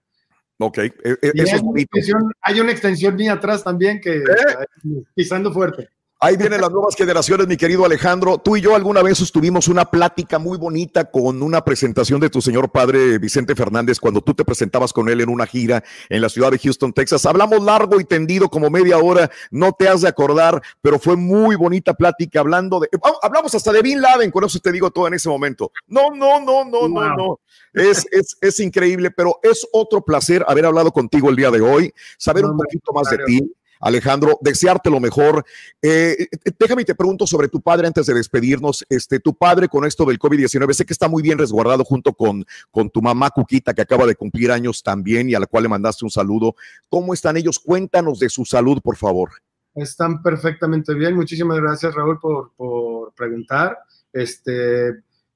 [0.65, 5.05] Ok, e, e, eso hay, una hay una extensión mía atrás también que ¿Eh?
[5.15, 5.89] pisando fuerte.
[6.25, 8.39] Ahí vienen las nuevas generaciones, mi querido Alejandro.
[8.39, 12.41] Tú y yo alguna vez tuvimos una plática muy bonita con una presentación de tu
[12.41, 16.29] señor padre Vicente Fernández cuando tú te presentabas con él en una gira en la
[16.29, 17.27] ciudad de Houston, Texas.
[17.27, 21.57] Hablamos largo y tendido como media hora, no te has de acordar, pero fue muy
[21.57, 22.89] bonita plática hablando de...
[23.20, 25.73] Hablamos hasta de Bin Laden, con eso te digo todo en ese momento.
[25.89, 27.41] No, no, no, no, no, no.
[27.73, 31.93] Es, es, es, increíble, pero es otro placer haber hablado contigo el día de hoy,
[32.16, 33.53] saber un poquito más de ti
[33.83, 35.45] Alejandro, desearte lo mejor.
[35.83, 38.87] Eh, eh, déjame y te pregunto sobre tu padre antes de despedirnos.
[38.89, 42.47] Este, tu padre con esto del COVID-19, sé que está muy bien resguardado junto con,
[42.70, 45.68] con tu mamá Cuquita, que acaba de cumplir años también y a la cual le
[45.68, 46.55] mandaste un saludo.
[46.89, 47.59] ¿Cómo están ellos?
[47.59, 49.30] Cuéntanos de su salud, por favor.
[49.74, 51.16] Están perfectamente bien.
[51.16, 53.78] Muchísimas gracias, Raúl, por, por preguntar.
[54.12, 54.93] Este,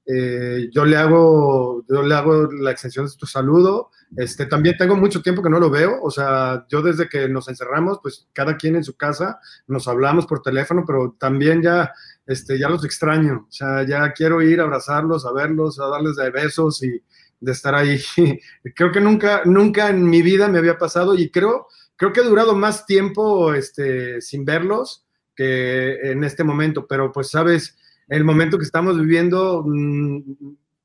[0.09, 3.91] eh, yo le hago, yo le hago la extensión de tu saludo.
[4.15, 7.49] Este, también tengo mucho tiempo que no lo veo, o sea, yo desde que nos
[7.49, 11.91] encerramos, pues cada quien en su casa, nos hablamos por teléfono, pero también ya,
[12.25, 16.15] este, ya los extraño, o sea, ya quiero ir a abrazarlos, a verlos, a darles
[16.15, 17.03] de besos y
[17.41, 18.01] de estar ahí.
[18.75, 22.23] creo que nunca, nunca en mi vida me había pasado y creo, creo que he
[22.23, 25.03] durado más tiempo, este, sin verlos
[25.35, 27.77] que en este momento, pero pues sabes,
[28.07, 30.19] el momento que estamos viviendo, mm,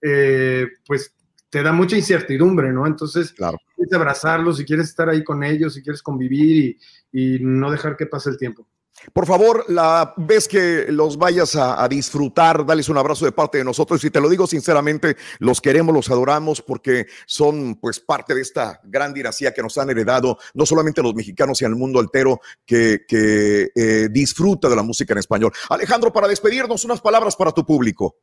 [0.02, 1.14] eh, pues
[1.50, 2.86] te da mucha incertidumbre, ¿no?
[2.86, 3.58] Entonces, claro.
[3.76, 6.78] quieres abrazarlos, si quieres estar ahí con ellos, si quieres convivir
[7.12, 8.66] y, no dejar que pase el tiempo.
[9.12, 13.64] Por favor, la vez que los vayas a, disfrutar, dales un abrazo de parte de
[13.64, 14.02] nosotros.
[14.04, 18.80] Y te lo digo sinceramente, los queremos, los adoramos porque son pues parte de esta
[18.84, 23.04] gran dinastía que nos han heredado, no solamente los mexicanos, sino el mundo entero que,
[23.10, 25.52] eh, disfruta de la música en español.
[25.68, 28.16] Alejandro, para despedirnos, unas palabras para tu público.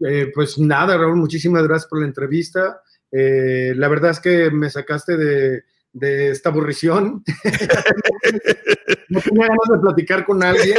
[0.00, 2.82] Eh, pues nada, Raúl, muchísimas gracias por la entrevista.
[3.10, 5.62] Eh, la verdad es que me sacaste de,
[5.92, 7.22] de esta aburrición.
[9.08, 10.78] no tenía ganas de platicar con alguien.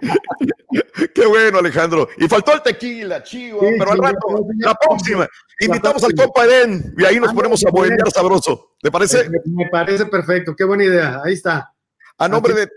[1.14, 2.08] Qué bueno, Alejandro.
[2.18, 5.26] Y faltó el tequila, chivo, pero al rato, la próxima,
[5.60, 8.74] invitamos al compa Eden y ahí nos ponemos a bohemiar sabroso.
[8.80, 9.28] ¿Te parece?
[9.46, 11.20] Me parece perfecto, qué buena idea.
[11.24, 11.72] Ahí está.
[12.18, 12.68] A nombre de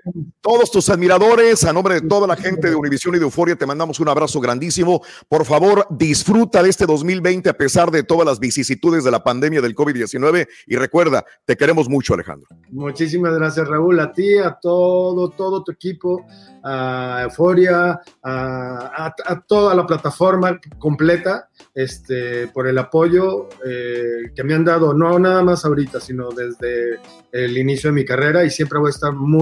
[0.42, 3.66] todos tus admiradores, a nombre de toda la gente de Univisión y de Euforia, te
[3.66, 5.02] mandamos un abrazo grandísimo.
[5.28, 9.62] Por favor, disfruta de este 2020 a pesar de todas las vicisitudes de la pandemia
[9.62, 12.48] del COVID-19 y recuerda, te queremos mucho, Alejandro.
[12.72, 16.26] Muchísimas gracias, Raúl, a ti, a todo, todo tu equipo,
[16.64, 19.16] a Euforia, a,
[19.48, 25.44] toda la plataforma completa, este, por el apoyo eh, que me han dado, no nada
[25.44, 27.00] más ahorita, sino desde
[27.32, 29.35] el inicio de mi carrera y siempre voy a estar muy,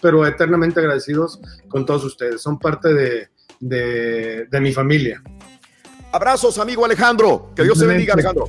[0.00, 2.40] pero eternamente agradecidos con todos ustedes.
[2.40, 3.28] Son parte de,
[3.60, 5.22] de, mi familia.
[6.12, 7.50] Abrazos, amigo Alejandro.
[7.54, 8.46] Que Dios te bendiga, Alejandro.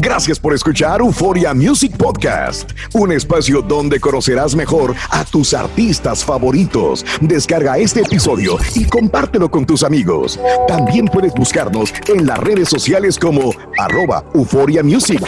[0.00, 7.04] Gracias por escuchar Euforia Music Podcast, un espacio donde conocerás mejor a tus artistas favoritos.
[7.20, 10.38] Descarga este episodio y compártelo con tus amigos.
[10.68, 15.20] También puedes buscarnos en las redes sociales como arroba Euforia Music.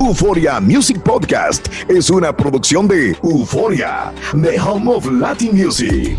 [0.00, 6.18] Euforia Music Podcast es una producción de Euforia, The Home of Latin Music.